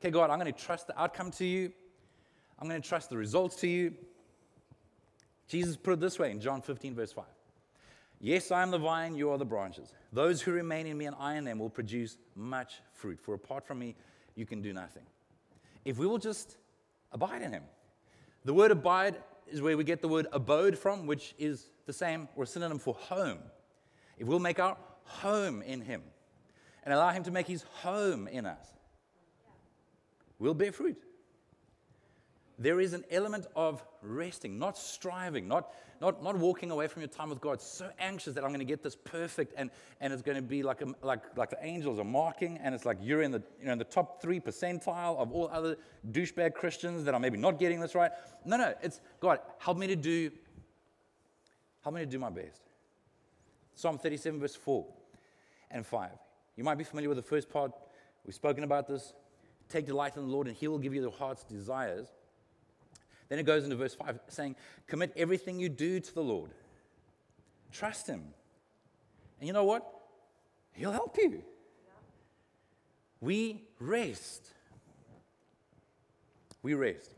Okay, 0.00 0.10
God, 0.10 0.30
I'm 0.30 0.38
going 0.38 0.52
to 0.52 0.58
trust 0.58 0.86
the 0.86 1.00
outcome 1.00 1.30
to 1.32 1.44
you. 1.44 1.72
I'm 2.58 2.68
going 2.68 2.80
to 2.80 2.88
trust 2.88 3.10
the 3.10 3.16
results 3.16 3.56
to 3.56 3.68
you. 3.68 3.94
Jesus 5.48 5.76
put 5.76 5.94
it 5.94 6.00
this 6.00 6.18
way 6.18 6.30
in 6.30 6.40
John 6.40 6.60
15, 6.60 6.94
verse 6.94 7.12
5. 7.12 7.24
Yes, 8.20 8.50
I 8.50 8.62
am 8.62 8.70
the 8.70 8.78
vine, 8.78 9.14
you 9.14 9.30
are 9.30 9.38
the 9.38 9.44
branches. 9.44 9.92
Those 10.12 10.42
who 10.42 10.52
remain 10.52 10.86
in 10.86 10.98
me 10.98 11.06
and 11.06 11.16
I 11.18 11.36
in 11.36 11.44
them 11.44 11.58
will 11.58 11.70
produce 11.70 12.18
much 12.34 12.80
fruit, 12.92 13.18
for 13.20 13.34
apart 13.34 13.66
from 13.66 13.78
me, 13.78 13.94
you 14.34 14.44
can 14.44 14.60
do 14.60 14.72
nothing. 14.72 15.04
If 15.84 15.98
we 15.98 16.06
will 16.06 16.18
just 16.18 16.56
abide 17.12 17.42
in 17.42 17.52
him. 17.52 17.62
The 18.44 18.54
word 18.54 18.70
abide 18.70 19.16
is 19.46 19.62
where 19.62 19.76
we 19.76 19.84
get 19.84 20.02
the 20.02 20.08
word 20.08 20.26
abode 20.32 20.76
from, 20.76 21.06
which 21.06 21.34
is 21.38 21.70
the 21.86 21.92
same 21.92 22.28
or 22.36 22.44
a 22.44 22.46
synonym 22.46 22.78
for 22.78 22.94
home. 22.94 23.38
If 24.18 24.26
we'll 24.26 24.38
make 24.40 24.58
our 24.58 24.76
home 25.04 25.62
in 25.62 25.80
him, 25.80 26.02
and 26.88 26.94
allow 26.94 27.10
Him 27.10 27.22
to 27.24 27.30
make 27.30 27.46
His 27.46 27.64
home 27.82 28.26
in 28.28 28.46
us, 28.46 28.66
we'll 30.38 30.54
bear 30.54 30.72
fruit. 30.72 30.96
There 32.58 32.80
is 32.80 32.94
an 32.94 33.04
element 33.10 33.46
of 33.54 33.84
resting, 34.00 34.58
not 34.58 34.78
striving, 34.78 35.46
not, 35.46 35.70
not, 36.00 36.22
not 36.24 36.38
walking 36.38 36.70
away 36.70 36.86
from 36.86 37.02
your 37.02 37.10
time 37.10 37.28
with 37.28 37.42
God, 37.42 37.60
so 37.60 37.90
anxious 37.98 38.32
that 38.32 38.42
I'm 38.42 38.48
going 38.48 38.60
to 38.60 38.64
get 38.64 38.82
this 38.82 38.96
perfect 38.96 39.52
and, 39.58 39.70
and 40.00 40.14
it's 40.14 40.22
going 40.22 40.36
to 40.36 40.42
be 40.42 40.62
like, 40.62 40.80
a, 40.80 40.86
like, 41.02 41.36
like 41.36 41.50
the 41.50 41.58
angels 41.60 41.98
are 41.98 42.04
marking, 42.04 42.56
and 42.62 42.74
it's 42.74 42.86
like 42.86 42.96
you're 43.02 43.20
in 43.20 43.32
the, 43.32 43.42
you 43.60 43.66
know, 43.66 43.72
in 43.72 43.78
the 43.78 43.84
top 43.84 44.22
three 44.22 44.40
percentile 44.40 45.18
of 45.18 45.30
all 45.30 45.50
other 45.52 45.76
douchebag 46.10 46.54
Christians 46.54 47.04
that 47.04 47.12
are 47.12 47.20
maybe 47.20 47.36
not 47.36 47.58
getting 47.58 47.80
this 47.80 47.94
right. 47.94 48.12
No, 48.46 48.56
no, 48.56 48.72
it's 48.82 49.02
God, 49.20 49.40
help 49.58 49.76
me 49.76 49.88
to 49.88 49.96
do, 49.96 50.30
help 51.82 51.94
me 51.94 52.00
to 52.00 52.06
do 52.06 52.18
my 52.18 52.30
best. 52.30 52.62
Psalm 53.74 53.98
37, 53.98 54.40
verse 54.40 54.56
4 54.56 54.86
and 55.70 55.84
5. 55.84 56.08
You 56.58 56.64
might 56.64 56.76
be 56.76 56.82
familiar 56.82 57.08
with 57.08 57.18
the 57.18 57.22
first 57.22 57.48
part. 57.48 57.70
We've 58.26 58.34
spoken 58.34 58.64
about 58.64 58.88
this. 58.88 59.12
Take 59.68 59.86
delight 59.86 60.16
in 60.16 60.26
the 60.26 60.32
Lord, 60.32 60.48
and 60.48 60.56
He 60.56 60.66
will 60.66 60.80
give 60.80 60.92
you 60.92 61.00
the 61.00 61.10
heart's 61.10 61.44
desires. 61.44 62.08
Then 63.28 63.38
it 63.38 63.44
goes 63.44 63.62
into 63.62 63.76
verse 63.76 63.94
5 63.94 64.18
saying, 64.26 64.56
Commit 64.88 65.12
everything 65.16 65.60
you 65.60 65.68
do 65.68 66.00
to 66.00 66.14
the 66.14 66.20
Lord. 66.20 66.50
Trust 67.70 68.08
Him. 68.08 68.24
And 69.38 69.46
you 69.46 69.52
know 69.52 69.62
what? 69.62 69.88
He'll 70.72 70.90
help 70.90 71.16
you. 71.16 71.44
We 73.20 73.62
rest. 73.78 74.48
We 76.64 76.74
rest. 76.74 77.14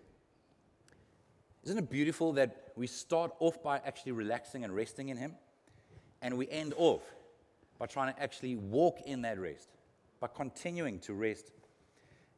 Isn't 1.64 1.78
it 1.78 1.88
beautiful 1.88 2.34
that 2.34 2.72
we 2.76 2.86
start 2.86 3.32
off 3.38 3.62
by 3.62 3.78
actually 3.86 4.12
relaxing 4.12 4.64
and 4.64 4.76
resting 4.76 5.08
in 5.08 5.16
Him, 5.16 5.34
and 6.20 6.36
we 6.36 6.46
end 6.50 6.74
off 6.76 7.00
by 7.80 7.86
trying 7.86 8.14
to 8.14 8.22
actually 8.22 8.54
walk 8.56 9.00
in 9.06 9.22
that 9.22 9.40
rest, 9.40 9.70
by 10.20 10.28
continuing 10.28 11.00
to 11.00 11.14
rest 11.14 11.50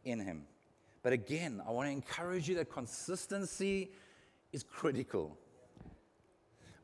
in 0.05 0.21
Him. 0.21 0.45
But 1.03 1.13
again, 1.13 1.61
I 1.67 1.73
want 1.73 1.89
to 1.89 1.93
encourage 1.93 2.49
you 2.49 2.55
that 2.55 2.71
consistency 2.71 3.91
is 4.53 4.63
critical. 4.63 5.37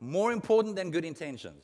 More 0.00 0.32
important 0.32 0.74
than 0.74 0.90
good 0.90 1.04
intentions, 1.04 1.62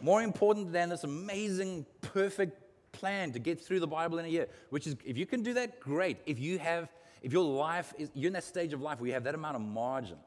more 0.00 0.22
important 0.22 0.72
than 0.72 0.90
this 0.90 1.02
amazing, 1.02 1.86
perfect 2.00 2.56
plan 2.92 3.32
to 3.32 3.40
get 3.40 3.60
through 3.60 3.80
the 3.80 3.86
Bible 3.86 4.20
in 4.20 4.24
a 4.24 4.28
year, 4.28 4.46
which 4.70 4.86
is, 4.86 4.94
if 5.04 5.18
you 5.18 5.26
can 5.26 5.42
do 5.42 5.54
that, 5.54 5.80
great. 5.80 6.18
If 6.24 6.38
you 6.38 6.58
have, 6.60 6.88
if 7.20 7.32
your 7.32 7.44
life 7.44 7.92
is, 7.98 8.10
you're 8.14 8.28
in 8.28 8.34
that 8.34 8.44
stage 8.44 8.72
of 8.72 8.80
life 8.80 9.00
where 9.00 9.08
you 9.08 9.14
have 9.14 9.24
that 9.24 9.34
amount 9.34 9.56
of 9.56 9.62
margin. 9.62 10.18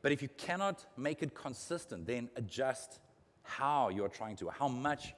But 0.00 0.12
if 0.12 0.22
you 0.22 0.28
cannot 0.38 0.86
make 0.96 1.22
it 1.22 1.34
consistent, 1.34 2.06
then 2.06 2.30
adjust 2.36 3.00
how 3.48 3.88
you're 3.88 4.08
trying 4.08 4.36
to, 4.36 4.50
how 4.50 4.68
much 4.68 5.14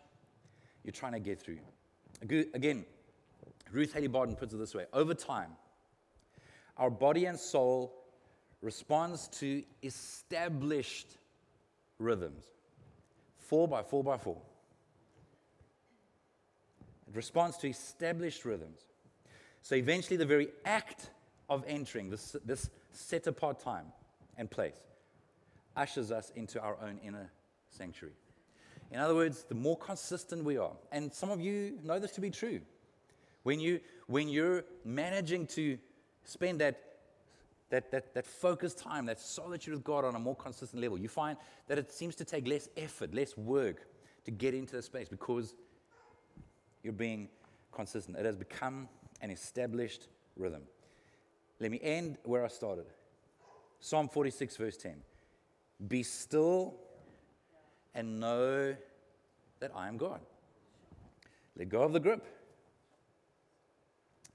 you're 0.85 0.93
trying 0.93 1.13
to 1.13 1.19
get 1.19 1.41
through. 1.41 1.59
Again, 2.23 2.85
Ruth 3.73 3.93
Haley 3.93 4.07
Barton 4.07 4.37
puts 4.37 4.55
it 4.55 4.59
this 4.59 4.75
way 4.75 4.87
over 4.93 5.15
time, 5.15 5.51
our 6.77 6.91
body 6.91 7.27
and 7.27 7.39
soul 7.39 7.93
responds 8.63 9.29
to 9.29 9.63
established 9.83 11.09
rhythms, 11.99 12.45
four 13.37 13.67
by 13.67 13.83
four 13.83 14.05
by 14.05 14.17
four. 14.17 14.41
It 17.09 17.17
responds 17.17 17.57
to 17.59 17.69
established 17.69 18.45
rhythms. 18.45 18.81
So 19.63 19.75
eventually, 19.75 20.17
the 20.17 20.27
very 20.27 20.49
act 20.65 21.11
of 21.49 21.65
entering 21.67 22.11
this, 22.11 22.37
this 22.45 22.71
set 22.93 23.27
apart 23.27 23.61
time 23.61 23.87
and 24.39 24.51
place 24.51 24.79
ushers 25.77 26.11
us 26.13 26.31
into 26.37 26.61
our 26.61 26.77
own 26.81 26.99
inner 27.05 27.31
sanctuary. 27.71 28.15
In 28.91 28.99
other 28.99 29.15
words, 29.15 29.45
the 29.49 29.55
more 29.55 29.77
consistent 29.77 30.45
we 30.45 30.57
are, 30.57 30.73
and 30.91 31.13
some 31.13 31.31
of 31.31 31.41
you 31.41 31.79
know 31.85 31.99
this 31.99 32.13
to 32.13 32.21
be 32.21 32.31
true, 32.31 32.61
when, 33.43 33.61
you, 33.61 33.81
when 34.07 34.29
you're 34.29 34.65
managing 34.85 35.47
to 35.49 35.79
spend 36.25 36.61
that, 36.61 36.81
that, 37.71 37.91
that, 37.91 38.15
that 38.15 38.27
focused 38.27 38.79
time, 38.79 39.07
that 39.07 39.21
solitude 39.21 39.75
with 39.75 39.85
God 39.85 40.05
on 40.05 40.15
a 40.15 40.19
more 40.19 40.37
consistent 40.37 40.83
level, 40.83 40.99
you 40.99 41.09
find 41.09 41.39
that 41.69 41.79
it 41.79 41.91
seems 41.91 42.17
to 42.17 42.25
take 42.25 42.47
less 42.47 42.69
effort, 42.77 43.15
less 43.15 43.37
work 43.37 43.87
to 44.25 44.31
get 44.31 44.55
into 44.55 44.77
the 44.77 44.83
space 44.83 45.09
because 45.09 45.55
you're 46.83 46.93
being 46.93 47.29
consistent. 47.73 48.17
It 48.19 48.27
has 48.27 48.37
become 48.37 48.89
an 49.23 49.31
established 49.31 50.09
rhythm. 50.37 50.63
Let 51.61 51.71
me 51.71 51.79
end 51.83 52.19
where 52.25 52.45
I 52.45 52.49
started 52.49 52.87
Psalm 53.81 54.09
46, 54.09 54.57
verse 54.57 54.77
10. 54.77 54.97
Be 55.89 56.03
still 56.03 56.75
and 57.95 58.21
know 58.21 58.77
that 59.61 59.73
I 59.75 59.89
am 59.89 59.97
God. 59.97 60.21
Let 61.57 61.69
go 61.69 61.83
of 61.83 61.93
the 61.93 62.01
grip. 62.01 62.25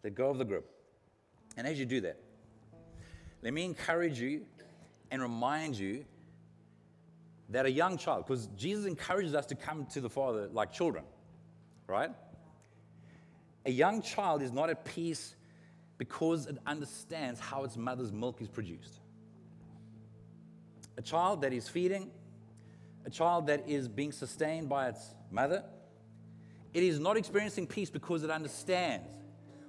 Let 0.04 0.16
go 0.16 0.30
of 0.30 0.38
the 0.38 0.46
grip. 0.46 0.70
And 1.58 1.66
as 1.66 1.80
you 1.80 1.86
do 1.86 2.02
that, 2.02 2.20
let 3.42 3.54
me 3.54 3.64
encourage 3.64 4.20
you 4.20 4.46
and 5.12 5.22
remind 5.22 5.78
you 5.78 6.06
that 7.50 7.66
a 7.66 7.72
young 7.72 7.98
child, 7.98 8.26
because 8.26 8.48
Jesus 8.58 8.86
encourages 8.86 9.36
us 9.36 9.46
to 9.48 9.56
come 9.56 9.86
to 9.88 10.02
the 10.02 10.10
Father 10.10 10.50
like 10.52 10.72
children, 10.72 11.06
right? 11.88 12.10
A 13.66 13.72
young 13.72 14.02
child 14.02 14.42
is 14.42 14.52
not 14.52 14.70
at 14.70 14.84
peace 14.84 15.36
because 15.98 16.48
it 16.48 16.58
understands 16.66 17.40
how 17.40 17.64
its 17.64 17.78
mother's 17.78 18.12
milk 18.12 18.42
is 18.42 18.50
produced. 18.50 19.00
A 20.98 21.02
child 21.02 21.42
that 21.42 21.54
is 21.54 21.70
feeding, 21.70 22.12
a 23.06 23.10
child 23.10 23.48
that 23.48 23.68
is 23.70 23.88
being 23.88 24.12
sustained 24.12 24.68
by 24.68 24.90
its 24.90 25.14
mother, 25.32 25.64
it 26.74 26.84
is 26.84 27.00
not 27.00 27.18
experiencing 27.18 27.68
peace 27.68 27.90
because 27.90 28.24
it 28.24 28.30
understands 28.30 29.08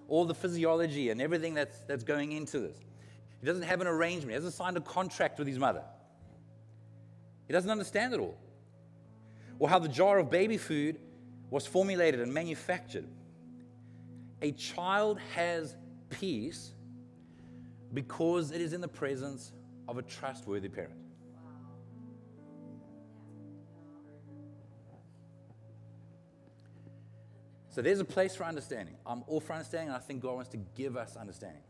all 0.09 0.25
the 0.25 0.35
physiology 0.35 1.11
and 1.11 1.21
everything 1.21 1.55
that's, 1.55 1.81
that's 1.83 2.05
going 2.05 2.33
into 2.33 2.59
this. 2.59 2.79
He 3.41 3.47
doesn't 3.47 3.65
have 3.65 3.81
an 3.81 3.87
arrangement, 3.87 4.31
he 4.31 4.35
hasn't 4.35 4.55
signed 4.55 4.77
a 4.77 4.81
contract 4.81 5.39
with 5.39 5.47
his 5.47 5.59
mother. 5.59 5.83
He 7.47 7.53
doesn't 7.53 7.71
understand 7.71 8.15
it 8.15 8.21
all. 8.21 8.37
Or 9.59 9.69
how 9.69 9.79
the 9.79 9.89
jar 9.89 10.19
of 10.19 10.31
baby 10.31 10.57
food 10.57 10.99
was 11.51 11.67
formulated 11.67 12.21
and 12.21 12.33
manufactured. 12.33 13.07
A 14.43 14.53
child 14.53 15.19
has 15.35 15.77
peace 16.11 16.73
because 17.95 18.51
it 18.51 18.61
is 18.61 18.73
in 18.73 18.81
the 18.81 18.89
presence 18.89 19.53
of 19.89 19.99
a 19.99 20.03
trustworthy 20.03 20.69
parent. 20.69 21.06
So 27.77 27.83
there's 27.83 28.01
a 28.01 28.07
place 28.07 28.35
for 28.35 28.45
understanding. 28.45 28.95
I'm 29.05 29.23
all 29.27 29.39
for 29.39 29.53
understanding, 29.53 29.89
and 29.89 29.97
I 29.99 30.01
think 30.01 30.23
God 30.23 30.35
wants 30.35 30.49
to 30.49 30.57
give 30.57 30.97
us 30.97 31.15
understanding. 31.15 31.61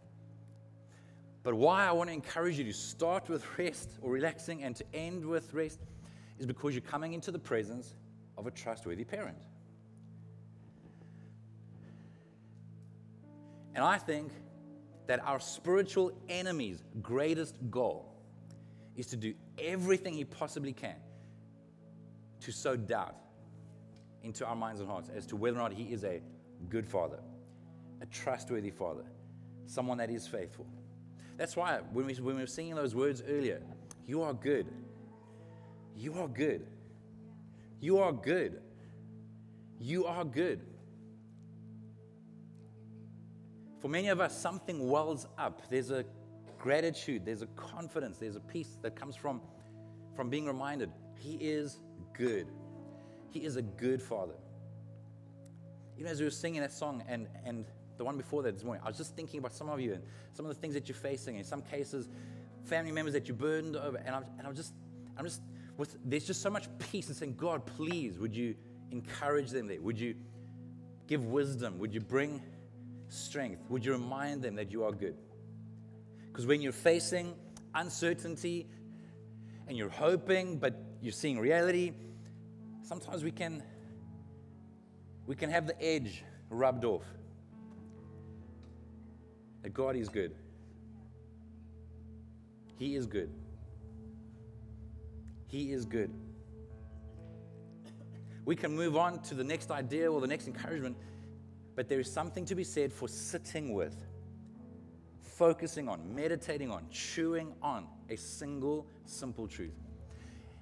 But 1.43 1.57
why 1.57 1.85
I 1.85 1.91
want 1.91 2.11
to 2.11 2.15
encourage 2.15 2.59
you 2.59 2.65
to 2.67 2.73
start 2.73 3.29
with 3.29 3.45
rest 3.59 3.99
or 4.01 4.13
relaxing 4.13 4.63
and 4.63 4.77
to 4.77 4.85
end 4.95 5.27
with 5.27 5.53
rest 5.53 5.81
is 6.39 6.47
because 6.47 6.75
you're 6.75 6.83
coming 6.83 7.13
into 7.13 7.33
the 7.33 7.41
presence 7.41 7.97
of 8.39 8.47
a 8.47 8.53
trustworthy 8.53 9.03
parent. 9.03 9.43
And 13.75 13.83
I 13.83 13.99
think 13.99 14.31
that 15.09 15.19
our 15.27 15.41
spiritual 15.41 16.13
enemy's 16.29 16.85
greatest 17.03 17.57
goal 17.69 18.15
is 18.95 19.09
to 19.09 19.17
do 19.17 19.35
everything 19.59 20.15
he 20.15 20.25
possibly 20.25 20.73
can 20.73 21.01
to 22.43 22.53
sow 22.53 22.77
doubt 22.77 23.26
into 24.23 24.45
our 24.47 24.57
minds 24.57 24.81
and 24.81 24.89
hearts 24.89 25.11
as 25.15 25.27
to 25.27 25.37
whether 25.37 25.57
or 25.57 25.63
not 25.63 25.73
He 25.73 25.85
is 25.85 26.05
a 26.05 26.21
good 26.69 26.87
Father, 26.87 27.21
a 28.01 28.07
trustworthy 28.07 28.71
Father, 28.71 29.05
someone 29.67 29.99
that 29.99 30.11
is 30.11 30.27
faithful. 30.27 30.67
That's 31.37 31.57
why 31.57 31.81
when 31.93 32.07
we, 32.07 32.15
when 32.15 32.37
we 32.37 32.43
were 32.43 32.47
singing 32.47 32.75
those 32.75 32.95
words 32.95 33.23
earlier, 33.29 33.61
you 34.07 34.23
are 34.23 34.33
good. 34.33 34.67
You 35.97 36.15
are 36.15 36.29
good. 36.29 36.67
You 37.81 37.99
are 37.99 38.13
good. 38.13 38.61
You 39.79 40.07
are 40.07 40.25
good. 40.25 40.61
For 43.81 43.89
many 43.89 44.09
of 44.09 44.21
us, 44.21 44.39
something 44.39 44.89
wells 44.89 45.27
up. 45.39 45.63
There's 45.71 45.91
a 45.91 46.05
gratitude, 46.59 47.25
there's 47.25 47.43
a 47.43 47.47
confidence, 47.49 48.19
there's 48.19 48.37
a 48.37 48.41
peace 48.41 48.79
that 48.83 48.97
comes 48.97 49.15
from, 49.15 49.41
from 50.15 50.31
being 50.31 50.47
reminded 50.47 50.91
He 51.17 51.35
is 51.35 51.79
good. 52.13 52.47
He 53.37 53.45
is 53.45 53.57
a 53.57 53.63
good 53.63 54.01
father. 54.01 54.33
You 55.99 56.05
know, 56.05 56.11
as 56.11 56.21
we 56.21 56.25
were 56.25 56.31
singing 56.31 56.63
that 56.63 56.73
song 56.73 57.03
and, 57.07 57.29
and 57.45 57.67
the 57.99 58.05
one 58.05 58.17
before 58.17 58.43
that 58.43 58.55
this 58.55 58.65
morning, 58.65 58.83
I 58.83 58.89
was 58.89 58.97
just 58.97 59.15
thinking 59.15 59.41
about 59.41 59.53
some 59.53 59.69
of 59.69 59.79
you 59.79 59.93
and 59.93 60.03
some 60.33 60.47
of 60.47 60.55
the 60.55 60.59
things 60.59 60.73
that 60.73 60.89
you're 60.89 60.97
facing. 60.97 61.37
In 61.37 61.45
some 61.45 61.61
cases, 61.61 62.09
family 62.65 62.93
members 62.93 63.13
that 63.13 63.29
you're 63.29 63.37
burdened 63.37 63.77
over. 63.77 63.99
And 63.99 64.15
I'm, 64.17 64.25
and 64.39 64.47
I'm 64.47 64.55
just, 64.55 64.73
I'm 65.19 65.27
just, 65.27 65.43
with, 65.77 65.99
there's 66.03 66.27
just 66.27 66.41
so 66.41 66.49
much 66.49 66.67
peace 66.79 67.09
and 67.09 67.17
saying, 67.17 67.35
God, 67.37 67.67
please, 67.67 68.19
would 68.19 68.35
you 68.35 68.55
encourage 68.91 69.51
them 69.51 69.67
there? 69.67 69.83
Would 69.83 70.01
you 70.01 70.15
give 71.07 71.27
wisdom? 71.27 71.79
Would 71.79 71.93
you 71.93 72.01
bring 72.01 72.41
strength? 73.11 73.69
Would 73.69 73.85
you 73.85 73.93
remind 73.93 74.41
them 74.41 74.55
that 74.55 74.73
you 74.73 74.83
are 74.85 74.93
good? 74.93 75.19
Because 76.29 76.47
when 76.47 76.63
you're 76.63 76.73
facing 76.73 77.35
uncertainty 77.75 78.67
and 79.69 79.77
you're 79.77 79.91
hoping, 79.91 80.57
but 80.57 80.75
you're 81.03 81.13
seeing 81.13 81.39
reality, 81.39 81.93
sometimes 82.87 83.25
we 83.25 83.33
can 83.33 83.63
we 85.27 85.35
can 85.35 85.51
have 85.51 85.67
the 85.67 85.83
edge 85.83 86.23
rubbed 86.51 86.85
off. 86.85 87.03
That 89.63 89.75
God 89.75 89.97
is 89.97 90.09
good. 90.09 90.33
He 92.79 92.95
is 92.95 93.07
good. 93.07 93.31
He 95.49 95.73
is 95.73 95.85
good. 95.85 96.13
We 98.45 98.55
can 98.55 98.77
move 98.77 98.97
on 98.97 99.21
to 99.23 99.35
the 99.35 99.43
next 99.43 99.73
idea 99.73 100.13
or 100.13 100.21
the 100.21 100.29
next 100.29 100.47
encouragement, 100.47 100.97
but 101.75 101.89
there 101.89 101.99
is 101.99 102.13
something 102.13 102.45
to 102.45 102.55
be 102.55 102.63
said 102.63 102.93
for 102.93 103.09
sitting 103.09 103.73
with, 103.73 103.97
focusing 105.21 105.89
on, 105.89 106.15
meditating 106.15 106.71
on, 106.71 106.87
chewing 106.91 107.53
on 107.61 107.89
a 108.09 108.17
single 108.17 108.87
simple 109.05 109.49
truth. 109.49 109.86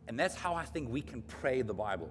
And 0.08 0.18
that's 0.18 0.34
how 0.34 0.54
I 0.54 0.64
think 0.64 0.90
we 0.90 1.00
can 1.00 1.22
pray 1.22 1.62
the 1.62 1.74
Bible. 1.74 2.10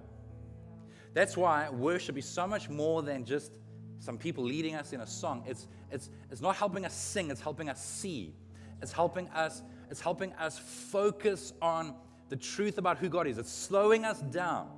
That's 1.12 1.36
why 1.36 1.70
worship 1.70 2.18
is 2.18 2.26
so 2.26 2.46
much 2.46 2.68
more 2.68 3.02
than 3.02 3.24
just 3.24 3.58
some 4.00 4.18
people 4.18 4.44
leading 4.44 4.74
us 4.74 4.92
in 4.92 5.00
a 5.00 5.06
song. 5.06 5.44
It's, 5.46 5.68
it's, 5.90 6.10
it's 6.30 6.40
not 6.40 6.56
helping 6.56 6.84
us 6.84 6.94
sing, 6.94 7.30
it's 7.30 7.40
helping 7.40 7.68
us 7.68 7.84
see. 7.84 8.34
It's 8.82 8.92
helping 8.92 9.28
us, 9.28 9.62
it's 9.90 10.00
helping 10.00 10.32
us 10.34 10.58
focus 10.58 11.52
on 11.62 11.94
the 12.28 12.36
truth 12.36 12.78
about 12.78 12.98
who 12.98 13.08
God 13.08 13.26
is. 13.26 13.38
It's 13.38 13.52
slowing 13.52 14.04
us 14.04 14.20
down. 14.20 14.68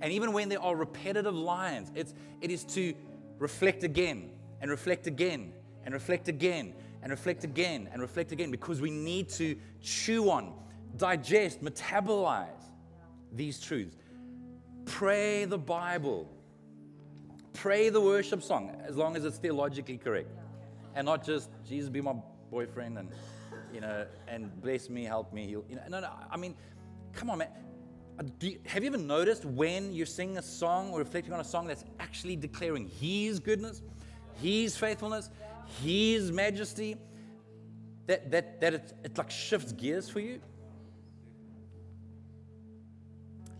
And 0.00 0.12
even 0.12 0.32
when 0.32 0.48
there 0.48 0.60
are 0.62 0.74
repetitive 0.74 1.34
lines, 1.34 1.90
it's, 1.94 2.14
it 2.40 2.50
is 2.50 2.64
to 2.64 2.94
reflect 3.38 3.84
again 3.84 4.30
and 4.60 4.70
reflect 4.70 5.06
again 5.06 5.52
and 5.84 5.92
reflect 5.92 6.28
again 6.28 6.74
and 7.02 7.10
reflect 7.10 7.44
again 7.44 7.88
and 7.92 8.00
reflect 8.00 8.32
again 8.32 8.50
because 8.50 8.80
we 8.80 8.90
need 8.90 9.28
to 9.30 9.56
chew 9.80 10.30
on 10.30 10.54
digest, 10.96 11.62
metabolize 11.62 12.48
these 13.32 13.60
truths. 13.60 13.96
Pray 14.84 15.44
the 15.44 15.58
Bible. 15.58 16.28
Pray 17.52 17.88
the 17.88 18.00
worship 18.00 18.42
song 18.42 18.76
as 18.84 18.96
long 18.96 19.16
as 19.16 19.24
it's 19.24 19.38
theologically 19.38 19.98
correct. 19.98 20.30
And 20.94 21.06
not 21.06 21.24
just, 21.24 21.50
Jesus 21.66 21.88
be 21.88 22.00
my 22.00 22.14
boyfriend 22.50 22.98
and, 22.98 23.08
you 23.72 23.80
know, 23.80 24.06
and 24.28 24.60
bless 24.60 24.88
me, 24.88 25.04
help 25.04 25.32
me, 25.32 25.46
heal. 25.46 25.64
You 25.68 25.76
know, 25.76 25.82
no, 25.88 26.00
no, 26.00 26.10
I 26.30 26.36
mean, 26.36 26.54
come 27.12 27.30
on, 27.30 27.38
man. 27.38 27.48
Uh, 28.18 28.24
you, 28.40 28.58
have 28.66 28.82
you 28.82 28.88
ever 28.88 28.98
noticed 28.98 29.44
when 29.44 29.92
you're 29.92 30.04
singing 30.04 30.36
a 30.36 30.42
song 30.42 30.90
or 30.90 30.98
reflecting 30.98 31.32
on 31.32 31.40
a 31.40 31.44
song 31.44 31.66
that's 31.66 31.84
actually 31.98 32.36
declaring 32.36 32.90
His 33.00 33.38
goodness, 33.38 33.82
His 34.42 34.76
faithfulness, 34.76 35.30
His 35.82 36.30
majesty, 36.30 36.96
that, 38.06 38.30
that, 38.30 38.60
that 38.60 38.74
it, 38.74 38.92
it 39.04 39.16
like 39.16 39.30
shifts 39.30 39.72
gears 39.72 40.10
for 40.10 40.20
you? 40.20 40.40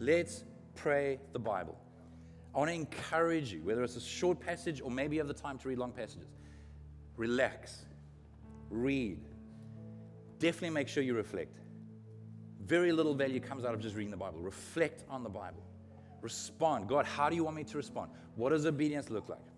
Let's 0.03 0.44
pray 0.74 1.20
the 1.32 1.38
Bible. 1.38 1.78
I 2.55 2.59
want 2.59 2.70
to 2.70 2.74
encourage 2.74 3.53
you, 3.53 3.62
whether 3.62 3.84
it's 3.84 3.96
a 3.96 4.00
short 4.00 4.40
passage 4.40 4.80
or 4.80 4.90
maybe 4.90 5.16
you 5.16 5.20
have 5.20 5.28
the 5.28 5.34
time 5.34 5.59
to 5.59 5.68
read 5.68 5.78
long 5.78 5.92
passages, 5.92 6.28
relax, 7.16 7.84
read. 8.68 9.20
Definitely 10.38 10.70
make 10.70 10.88
sure 10.88 11.03
you 11.03 11.14
reflect. 11.14 11.61
Very 12.64 12.90
little 12.90 13.14
value 13.14 13.38
comes 13.38 13.64
out 13.64 13.74
of 13.74 13.80
just 13.80 13.94
reading 13.94 14.11
the 14.11 14.16
Bible. 14.16 14.40
Reflect 14.40 15.05
on 15.09 15.22
the 15.22 15.30
Bible. 15.30 15.62
Respond. 16.20 16.88
God, 16.88 17.07
how 17.07 17.28
do 17.30 17.36
you 17.36 17.44
want 17.44 17.57
me 17.57 17.64
to 17.64 17.76
respond? 17.76 18.11
What 18.34 18.50
does 18.50 18.66
obedience 18.66 19.09
look 19.09 19.28
like? 19.28 19.53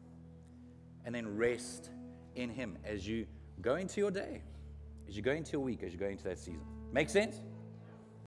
and 1.05 1.15
then 1.15 1.37
rest 1.37 1.91
in 2.35 2.51
Him 2.51 2.79
as 2.85 3.07
you 3.07 3.27
go 3.61 3.77
into 3.77 4.01
your 4.01 4.11
day, 4.11 4.43
as 5.09 5.17
you 5.17 5.23
go 5.23 5.33
into 5.33 5.53
your 5.53 5.61
week, 5.61 5.83
as 5.83 5.93
you 5.93 5.99
go 5.99 6.07
into 6.07 6.25
that 6.25 6.39
season. 6.39 6.63
Make 6.93 7.09
sense? 7.11 7.41